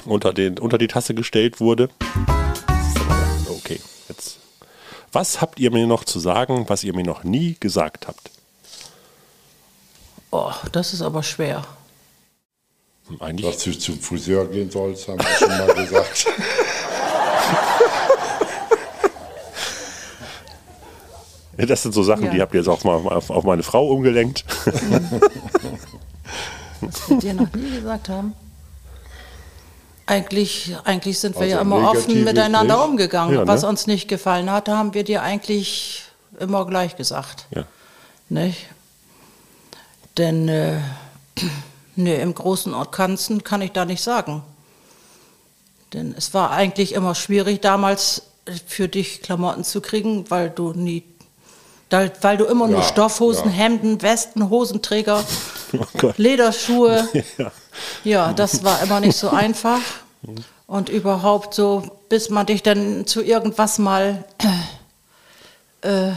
[0.04, 1.88] unter, den, unter die Tasse gestellt wurde.
[3.48, 4.38] Okay, jetzt.
[5.12, 8.30] Was habt ihr mir noch zu sagen, was ihr mir noch nie gesagt habt?
[10.30, 11.64] Oh, das ist aber schwer.
[13.20, 16.26] Eigentlich, Dass du zum Friseur gehen sollst, haben wir schon mal gesagt.
[21.56, 22.30] das sind so Sachen, Ja.
[22.30, 24.44] die habt ihr jetzt auch mal auf, auf meine Frau umgelenkt.
[26.80, 28.34] Was wir dir noch nie gesagt haben.
[30.06, 32.84] Eigentlich, eigentlich sind wir Also ja immer offen miteinander nicht.
[32.86, 33.34] umgegangen.
[33.34, 33.46] Ja, ne?
[33.48, 36.04] Was uns nicht gefallen hatte, haben wir dir eigentlich
[36.38, 37.46] immer gleich gesagt.
[37.50, 37.64] Ja.
[38.30, 38.66] Nicht?
[40.16, 40.78] Denn äh,
[41.98, 44.42] nee, im Großen und Ganzen kann ich da nicht sagen.
[45.92, 50.72] Denn es war eigentlich immer schwierig damals äh, für dich Klamotten zu kriegen, weil du
[50.72, 51.02] nie,
[51.90, 53.56] weil du immer nur Ja, Stoffhosen, ja.
[53.56, 55.24] Hemden, Westen, Hosenträger,
[56.02, 56.12] Oh.
[56.16, 57.08] Lederschuhe.
[57.38, 57.52] Ja.
[58.02, 59.78] Ja, das war immer nicht so einfach.
[60.66, 64.24] Und überhaupt so, bis man dich dann zu irgendwas mal
[65.82, 66.10] äh,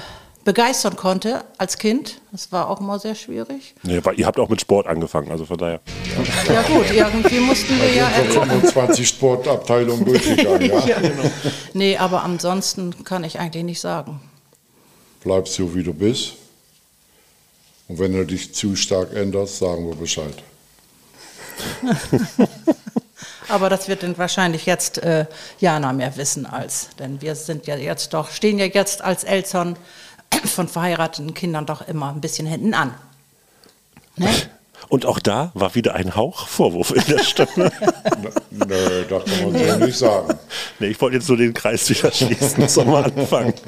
[0.43, 2.21] begeistern konnte als Kind.
[2.31, 3.75] Das war auch immer sehr schwierig.
[3.85, 5.79] Aber ihr habt auch mit Sport angefangen, also von daher.
[6.47, 8.61] Ja gut, irgendwie mussten wir ja Wir sind ergucken.
[8.61, 10.79] 25 Sportabteilungen durchgegangen, ja.
[10.87, 10.97] Ja.
[11.73, 14.19] Nee, aber ansonsten kann ich eigentlich nicht sagen.
[15.23, 16.33] Bleibst so, wie du bist.
[17.87, 20.33] Und wenn du dich zu stark änderst, sagen wir Bescheid.
[23.51, 25.25] Aber das wird dann wahrscheinlich jetzt äh,
[25.59, 29.75] Jana mehr wissen als, denn wir sind ja jetzt doch, stehen ja jetzt als Eltern
[30.45, 32.93] von verheirateten Kindern doch immer ein bisschen hinten an.
[34.17, 34.29] Ne?
[34.89, 37.71] Und auch da war wieder ein Hauch Vorwurf in der Stimme.
[38.51, 40.39] Nö, das kann man so nicht sagen.
[40.79, 43.53] nee, ich wollte jetzt nur den Kreis wieder schließen zum Anfang.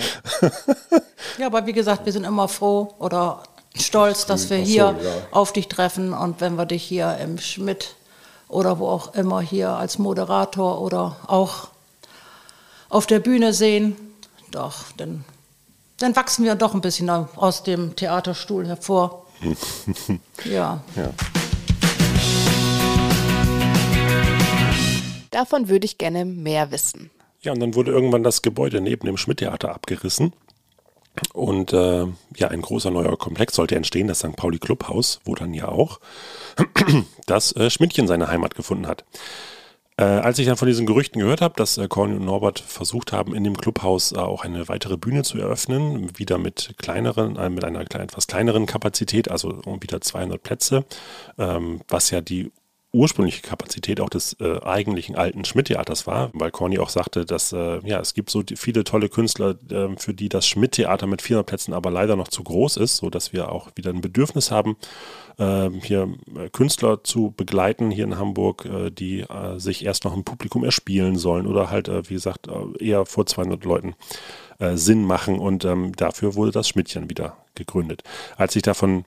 [1.37, 3.41] Ja, aber wie gesagt, wir sind immer froh oder
[3.75, 5.11] stolz, dass wir Ach so, hier ja.
[5.31, 7.95] auf dich treffen und wenn wir dich hier im Schmidt
[8.49, 11.69] oder wo auch immer hier als Moderator oder auch
[12.89, 13.95] auf der Bühne sehen,
[14.51, 15.25] doch, dann,
[16.03, 19.25] dann wachsen wir doch ein bisschen aus dem Theaterstuhl hervor.
[20.43, 20.83] ja.
[25.31, 27.09] Davon würde ich gerne mehr wissen.
[27.41, 30.33] Ja, und dann wurde irgendwann das Gebäude neben dem Schmidt-Theater abgerissen.
[31.31, 34.35] Und äh, ja, ein großer neuer Komplex sollte entstehen, das St.
[34.35, 36.01] Pauli Clubhaus, wo dann ja auch
[37.27, 39.05] das äh, Schmidtchen seine Heimat gefunden hat.
[39.97, 43.11] Äh, als ich dann von diesen Gerüchten gehört habe, dass äh, Corny und Norbert versucht
[43.11, 47.49] haben, in dem Clubhaus äh, auch eine weitere Bühne zu eröffnen, wieder mit kleineren, äh,
[47.49, 50.85] mit einer klein, etwas kleineren Kapazität, also um wieder 200 Plätze,
[51.37, 52.51] ähm, was ja die
[52.93, 57.79] ursprüngliche Kapazität auch des äh, eigentlichen alten Schmidt-Theaters war, weil Corny auch sagte, dass äh,
[57.83, 61.73] ja, es gibt so viele tolle Künstler, äh, für die das Schmidt-Theater mit 400 Plätzen
[61.73, 64.77] aber leider noch zu groß ist, sodass wir auch wieder ein Bedürfnis haben,
[65.37, 70.23] hier äh, Künstler zu begleiten hier in Hamburg, äh, die äh, sich erst noch im
[70.23, 72.47] Publikum erspielen sollen oder halt, wie gesagt,
[72.79, 73.95] eher vor 200 Leuten
[74.75, 78.03] Sinn machen und ähm, dafür wurde das Schmidtchen wieder gegründet.
[78.37, 79.05] Als ich davon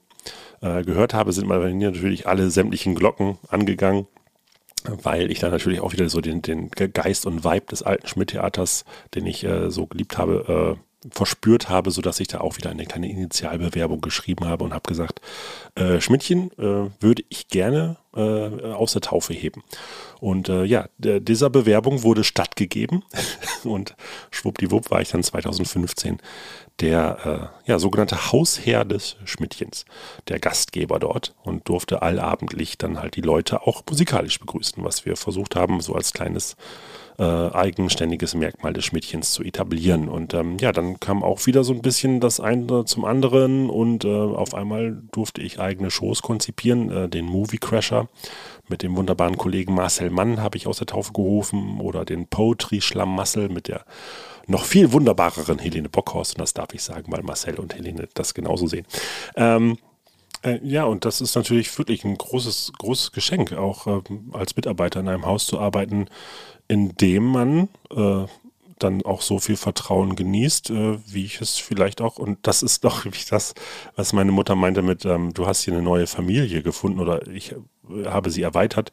[0.59, 4.07] gehört habe, sind bei mir natürlich alle sämtlichen Glocken angegangen,
[5.03, 8.85] weil ich da natürlich auch wieder so den, den Geist und Vibe des alten Schmidt-Theaters,
[9.15, 12.85] den ich äh, so geliebt habe, äh, verspürt habe, sodass ich da auch wieder eine
[12.85, 15.21] kleine Initialbewerbung geschrieben habe und habe gesagt,
[15.75, 19.63] äh, Schmidtchen äh, würde ich gerne äh, aus der Taufe heben.
[20.19, 23.03] Und äh, ja, dieser Bewerbung wurde stattgegeben
[23.63, 23.95] und
[24.31, 26.19] schwuppdiwupp war ich dann 2015
[26.79, 29.85] der äh, ja, sogenannte Hausherr des Schmidtchens,
[30.27, 35.15] der Gastgeber dort und durfte allabendlich dann halt die Leute auch musikalisch begrüßen, was wir
[35.15, 36.55] versucht haben, so als kleines
[37.19, 40.07] äh, eigenständiges Merkmal des Schmidtchens zu etablieren.
[40.07, 44.05] Und ähm, ja, dann kam auch wieder so ein bisschen das eine zum anderen und
[44.05, 48.07] äh, auf einmal durfte ich eigene Shows konzipieren, äh, den Movie Crasher
[48.67, 52.81] mit dem wunderbaren Kollegen Marcel Mann habe ich aus der Taufe gerufen oder den Poetry
[52.81, 53.85] Schlamassel mit der
[54.45, 56.35] noch viel wunderbareren Helene Bockhorst.
[56.35, 58.85] Und das darf ich sagen, weil Marcel und Helene das genauso sehen.
[59.35, 59.77] Ähm,
[60.43, 64.99] äh, ja, und das ist natürlich wirklich ein großes, großes Geschenk, auch ähm, als Mitarbeiter
[64.99, 66.07] in einem Haus zu arbeiten,
[66.67, 68.25] in dem man äh,
[68.79, 72.83] dann auch so viel Vertrauen genießt, äh, wie ich es vielleicht auch, und das ist
[72.83, 73.53] doch das,
[73.95, 77.53] was meine Mutter meinte mit, ähm, du hast hier eine neue Familie gefunden oder ich
[77.53, 78.91] äh, habe sie erweitert,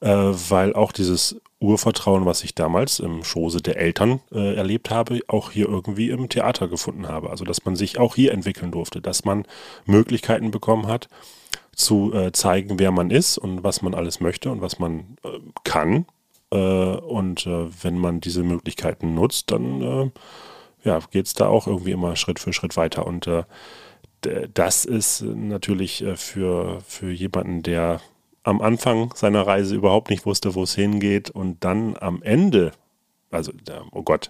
[0.00, 5.20] äh, weil auch dieses Urvertrauen, was ich damals im Schoße der Eltern äh, erlebt habe,
[5.28, 7.30] auch hier irgendwie im Theater gefunden habe.
[7.30, 9.44] Also dass man sich auch hier entwickeln durfte, dass man
[9.86, 11.08] Möglichkeiten bekommen hat,
[11.74, 15.38] zu äh, zeigen, wer man ist und was man alles möchte und was man äh,
[15.64, 16.04] kann
[16.56, 20.10] und äh, wenn man diese Möglichkeiten nutzt, dann äh,
[20.84, 23.06] ja, geht es da auch irgendwie immer Schritt für Schritt weiter.
[23.06, 23.30] Und
[24.54, 28.00] das ist natürlich für, für jemanden, der
[28.42, 32.72] am Anfang seiner Reise überhaupt nicht wusste, wo es hingeht und dann am Ende
[33.32, 33.50] also,
[33.92, 34.28] oh Gott,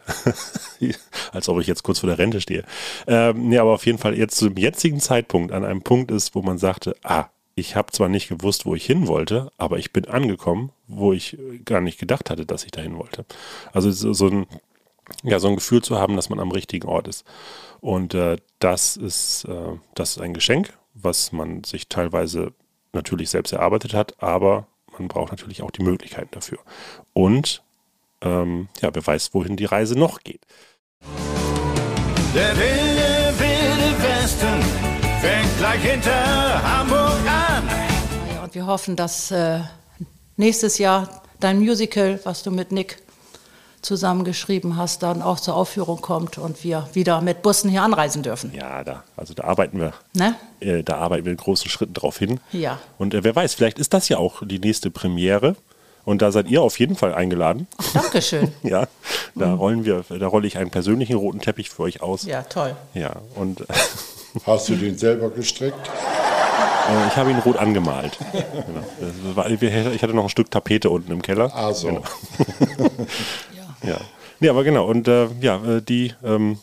[1.32, 2.64] als ob ich jetzt kurz vor der Rente stehe.
[3.08, 6.42] Ähm, nee, aber auf jeden Fall jetzt zum jetzigen Zeitpunkt an einem Punkt ist, wo
[6.42, 10.07] man sagte, ah, ich habe zwar nicht gewusst, wo ich hin wollte, aber ich bin
[10.07, 13.24] angekommen, wo ich gar nicht gedacht hatte, dass ich dahin wollte.
[13.72, 14.46] Also so ein,
[15.22, 17.24] ja, so ein Gefühl zu haben, dass man am richtigen Ort ist.
[17.80, 22.53] Und äh, das, ist, äh, das ist ein Geschenk, was man sich teilweise
[22.92, 24.66] natürlich selbst erarbeitet hat, aber
[24.98, 26.59] man braucht natürlich auch die Möglichkeiten dafür.
[27.12, 27.62] Und
[28.20, 30.42] ähm, ja, wer weiß, wohin die Reise noch geht.
[32.34, 34.62] Der wilde, wilde Westen
[35.20, 37.01] fängt gleich hinter Hamburg
[38.53, 39.61] und wir hoffen, dass äh,
[40.36, 42.98] nächstes Jahr dein Musical, was du mit Nick
[43.80, 48.53] zusammengeschrieben hast, dann auch zur Aufführung kommt und wir wieder mit Bussen hier anreisen dürfen.
[48.55, 50.36] Ja, da, also da arbeiten wir, ne?
[50.61, 52.40] äh, da arbeiten wir in großen Schritten drauf hin.
[52.53, 52.78] Ja.
[52.98, 55.57] Und äh, wer weiß, vielleicht ist das ja auch die nächste Premiere.
[56.05, 57.68] Und da seid ihr auf jeden Fall eingeladen.
[57.78, 58.53] Ach, Dankeschön.
[58.62, 58.86] ja,
[59.34, 59.55] da mhm.
[59.55, 62.24] rollen wir, da rolle ich einen persönlichen roten Teppich für euch aus.
[62.24, 62.76] Ja, toll.
[62.92, 63.64] Ja, und
[64.46, 65.90] Hast du den selber gestrickt?
[66.88, 68.18] Äh, ich habe ihn rot angemalt.
[68.32, 69.36] Genau.
[69.36, 71.50] War, ich hatte noch ein Stück Tapete unten im Keller.
[71.54, 71.88] Ah, so.
[71.88, 72.02] Genau.
[73.82, 73.88] ja.
[73.90, 73.96] ja.
[74.40, 74.86] Nee, aber genau.
[74.86, 76.58] Und äh, ja, äh, die ähm,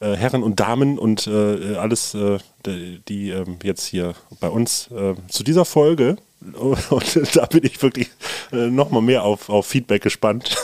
[0.00, 4.88] äh, Herren und Damen und äh, alles, äh, die ähm, jetzt hier bei uns
[5.28, 6.16] zu dieser Folge
[6.90, 8.10] und da bin ich wirklich
[8.52, 10.56] äh, noch mal mehr auf, auf Feedback gespannt,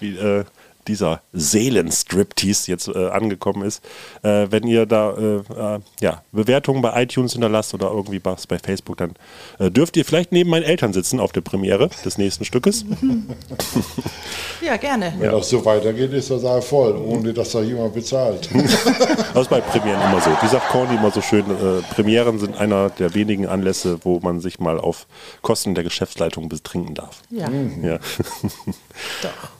[0.00, 0.44] wie, äh,
[0.88, 3.84] dieser Seelenstriptease jetzt äh, angekommen ist.
[4.22, 8.58] Äh, wenn ihr da äh, äh, ja, Bewertungen bei iTunes hinterlasst oder irgendwie was bei
[8.58, 9.14] Facebook, dann
[9.58, 12.84] äh, dürft ihr vielleicht neben meinen Eltern sitzen auf der Premiere des nächsten Stückes.
[14.60, 15.14] ja, gerne.
[15.18, 18.48] Wenn das so weitergeht, ist der Saal voll, ohne dass da jemand bezahlt.
[19.34, 20.30] das ist bei Premieren immer so.
[20.30, 24.40] Wie sagt Corny immer so schön, äh, Premieren sind einer der wenigen Anlässe, wo man
[24.40, 25.06] sich mal auf
[25.42, 27.22] Kosten der Geschäftsleitung betrinken darf.
[27.30, 27.48] Ja.
[27.82, 27.98] ja.
[29.22, 29.59] Doch.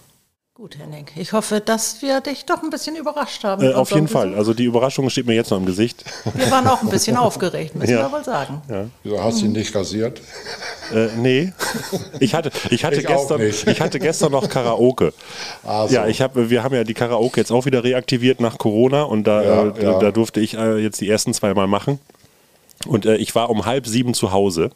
[0.60, 1.06] Gut, Henning.
[1.16, 3.64] Ich hoffe, dass wir dich doch ein bisschen überrascht haben.
[3.64, 4.34] Äh, auf jeden Fall.
[4.34, 6.04] Also die Überraschung steht mir jetzt noch im Gesicht.
[6.34, 8.02] Wir waren auch ein bisschen aufgeregt, müssen ja.
[8.02, 8.60] wir wohl sagen.
[8.68, 8.84] Ja.
[9.02, 10.20] Wieso hast du ihn nicht rasiert?
[10.92, 11.54] Äh, nee.
[12.18, 15.14] Ich hatte, ich hatte, ich gestern, ich hatte gestern noch Karaoke.
[15.64, 15.94] Also.
[15.94, 19.24] Ja, ich hab, wir haben ja die Karaoke jetzt auch wieder reaktiviert nach Corona und
[19.24, 19.98] da, ja, äh, ja.
[19.98, 22.00] da durfte ich äh, jetzt die ersten zwei Mal machen.
[22.86, 24.72] Und äh, ich war um halb sieben zu Hause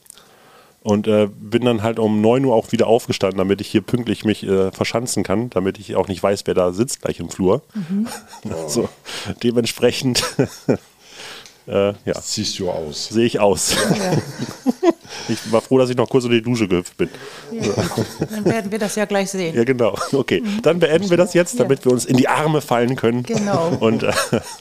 [0.84, 4.24] und äh, bin dann halt um 9 Uhr auch wieder aufgestanden, damit ich hier pünktlich
[4.24, 7.62] mich äh, verschanzen kann, damit ich auch nicht weiß, wer da sitzt gleich im Flur.
[7.74, 8.06] Mhm.
[8.54, 8.88] Also
[9.42, 10.22] dementsprechend
[11.66, 12.20] äh, ja.
[12.20, 13.08] Siehst du aus.
[13.08, 13.74] Sehe ich aus.
[13.74, 14.92] Ja.
[15.28, 17.08] ich war froh, dass ich noch kurz unter die Dusche gehüpft bin.
[17.52, 17.72] Ja,
[18.30, 19.54] dann werden wir das ja gleich sehen.
[19.54, 19.96] Ja, genau.
[20.14, 21.84] Okay, dann beenden wir das jetzt, damit ja.
[21.86, 23.24] wir uns in die Arme fallen können.
[23.24, 23.76] Genau.
[23.80, 24.12] Und äh,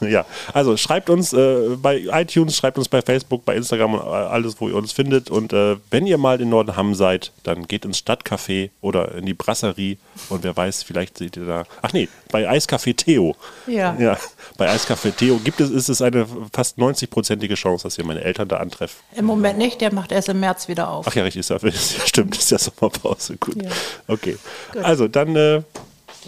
[0.01, 4.59] ja, also schreibt uns äh, bei iTunes, schreibt uns bei Facebook, bei Instagram und alles,
[4.59, 5.29] wo ihr uns findet.
[5.29, 9.33] Und äh, wenn ihr mal in Nordenham seid, dann geht ins Stadtcafé oder in die
[9.33, 9.97] Brasserie.
[10.29, 11.63] Und wer weiß, vielleicht seht ihr da.
[11.81, 13.35] Ach nee, bei Eiscafé Theo.
[13.67, 13.95] Ja.
[13.99, 14.17] ja
[14.57, 18.21] bei Eiscafé Theo gibt es, ist es eine fast 90 90-prozentige Chance, dass ihr meine
[18.21, 18.99] Eltern da antreffen.
[19.15, 21.05] Im Moment nicht, der macht erst im März wieder auf.
[21.07, 21.59] Ach ja, richtig, ist ja,
[22.05, 23.37] stimmt, ist ja Sommerpause.
[23.37, 23.61] Gut.
[23.61, 23.69] Ja.
[24.07, 24.37] Okay.
[24.71, 24.83] Gut.
[24.83, 25.35] Also dann.
[25.35, 25.61] Äh,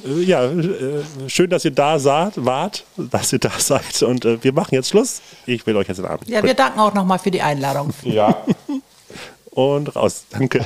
[0.03, 4.03] ja, äh, schön, dass ihr da saht, wart, dass ihr da seid.
[4.03, 5.21] Und äh, wir machen jetzt Schluss.
[5.45, 6.27] Ich will euch jetzt den Abend.
[6.27, 7.91] Ja, wir danken auch nochmal für die Einladung.
[8.03, 8.43] Ja.
[9.51, 10.25] Und raus.
[10.31, 10.65] Danke.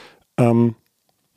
[0.41, 0.75] Ähm,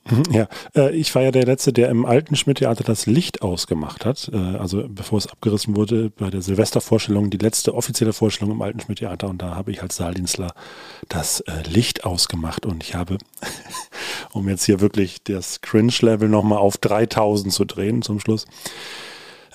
[0.30, 4.30] ja, äh, ich war ja der Letzte, der im alten Schmidt-Theater das Licht ausgemacht hat.
[4.32, 8.80] Äh, also bevor es abgerissen wurde, bei der Silvestervorstellung, die letzte offizielle Vorstellung im alten
[8.80, 9.28] Schmidt-Theater.
[9.28, 10.54] Und da habe ich als Saaldienstler
[11.08, 12.66] das äh, Licht ausgemacht.
[12.66, 13.16] Und ich habe,
[14.32, 18.46] um jetzt hier wirklich das Cringe-Level nochmal auf 3000 zu drehen zum Schluss,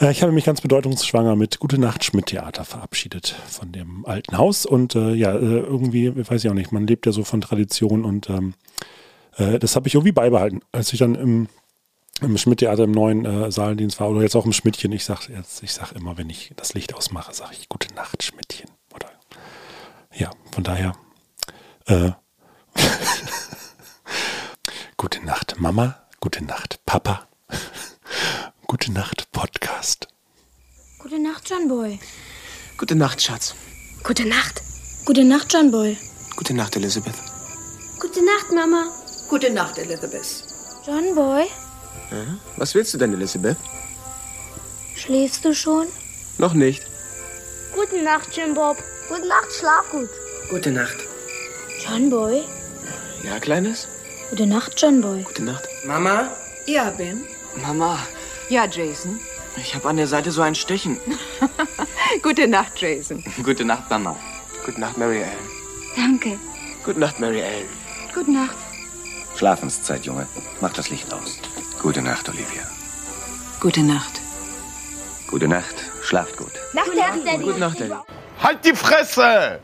[0.01, 4.65] äh, ich habe mich ganz bedeutungsschwanger mit Gute Nacht Schmidt-Theater verabschiedet von dem alten Haus.
[4.65, 8.03] Und äh, ja, äh, irgendwie, weiß ich auch nicht, man lebt ja so von Tradition
[8.03, 8.55] und ähm,
[9.39, 10.61] äh, das habe ich irgendwie beibehalten.
[10.71, 11.47] Als ich dann im,
[12.21, 15.63] im Schmidt-Theater im neuen äh, Saaldienst war oder jetzt auch im Schmidtchen, ich sage jetzt,
[15.63, 18.69] ich sag immer, wenn ich das Licht ausmache, sage ich Gute Nacht Schmidtchen.
[18.93, 19.07] Oder
[20.13, 20.93] ja, von daher.
[21.85, 22.11] Äh,
[24.97, 27.27] gute Nacht Mama, gute Nacht Papa,
[28.67, 30.07] gute Nacht Podcast.
[30.99, 31.97] Gute Nacht, John Boy.
[32.77, 33.55] Gute Nacht, Schatz.
[34.03, 34.61] Gute Nacht.
[35.05, 35.97] Gute Nacht, John Boy.
[36.35, 37.15] Gute Nacht, Elizabeth.
[37.99, 38.98] Gute Nacht, Mama.
[39.29, 40.43] Gute Nacht, Elizabeth.
[40.85, 41.45] John Boy,
[42.11, 42.17] Ja?
[42.57, 43.57] Was willst du denn, Elizabeth?
[44.95, 45.87] schläfst du schon?
[46.37, 46.85] Noch nicht.
[47.73, 48.77] Gute Nacht, Jim Bob.
[49.07, 50.09] Gute Nacht, schlaf gut.
[50.49, 50.97] Gute Nacht.
[51.85, 52.43] John Boy.
[53.23, 53.87] Ja, Kleines?
[54.29, 55.23] Gute Nacht, John Boy.
[55.23, 55.67] Gute Nacht.
[55.85, 56.29] Mama?
[56.65, 57.23] Ja, Ben?
[57.61, 57.99] Mama,
[58.49, 59.19] Ja, Jason?
[59.57, 60.99] ich habe an der Seite so ein Stechen.
[62.23, 63.23] Gute Nacht, Jason.
[63.43, 64.15] Gute Nacht, Mama.
[64.65, 65.49] Gute Nacht, Mary Ellen.
[65.95, 66.37] Danke.
[66.83, 67.67] Gute Nacht, Mary Ellen.
[68.13, 68.55] Gute Nacht.
[69.39, 70.27] Schlafenszeit, Junge.
[70.59, 71.37] Mach das Licht aus.
[71.81, 72.63] Gute Nacht, Olivia.
[73.61, 74.19] Gute Nacht.
[75.29, 75.75] Gute Nacht.
[76.03, 76.51] Schlaft gut.
[76.73, 76.89] Nacht,
[77.25, 77.41] Daddy.
[77.45, 77.93] Gute Nacht, Daddy.
[78.43, 79.61] Halt die Fresse!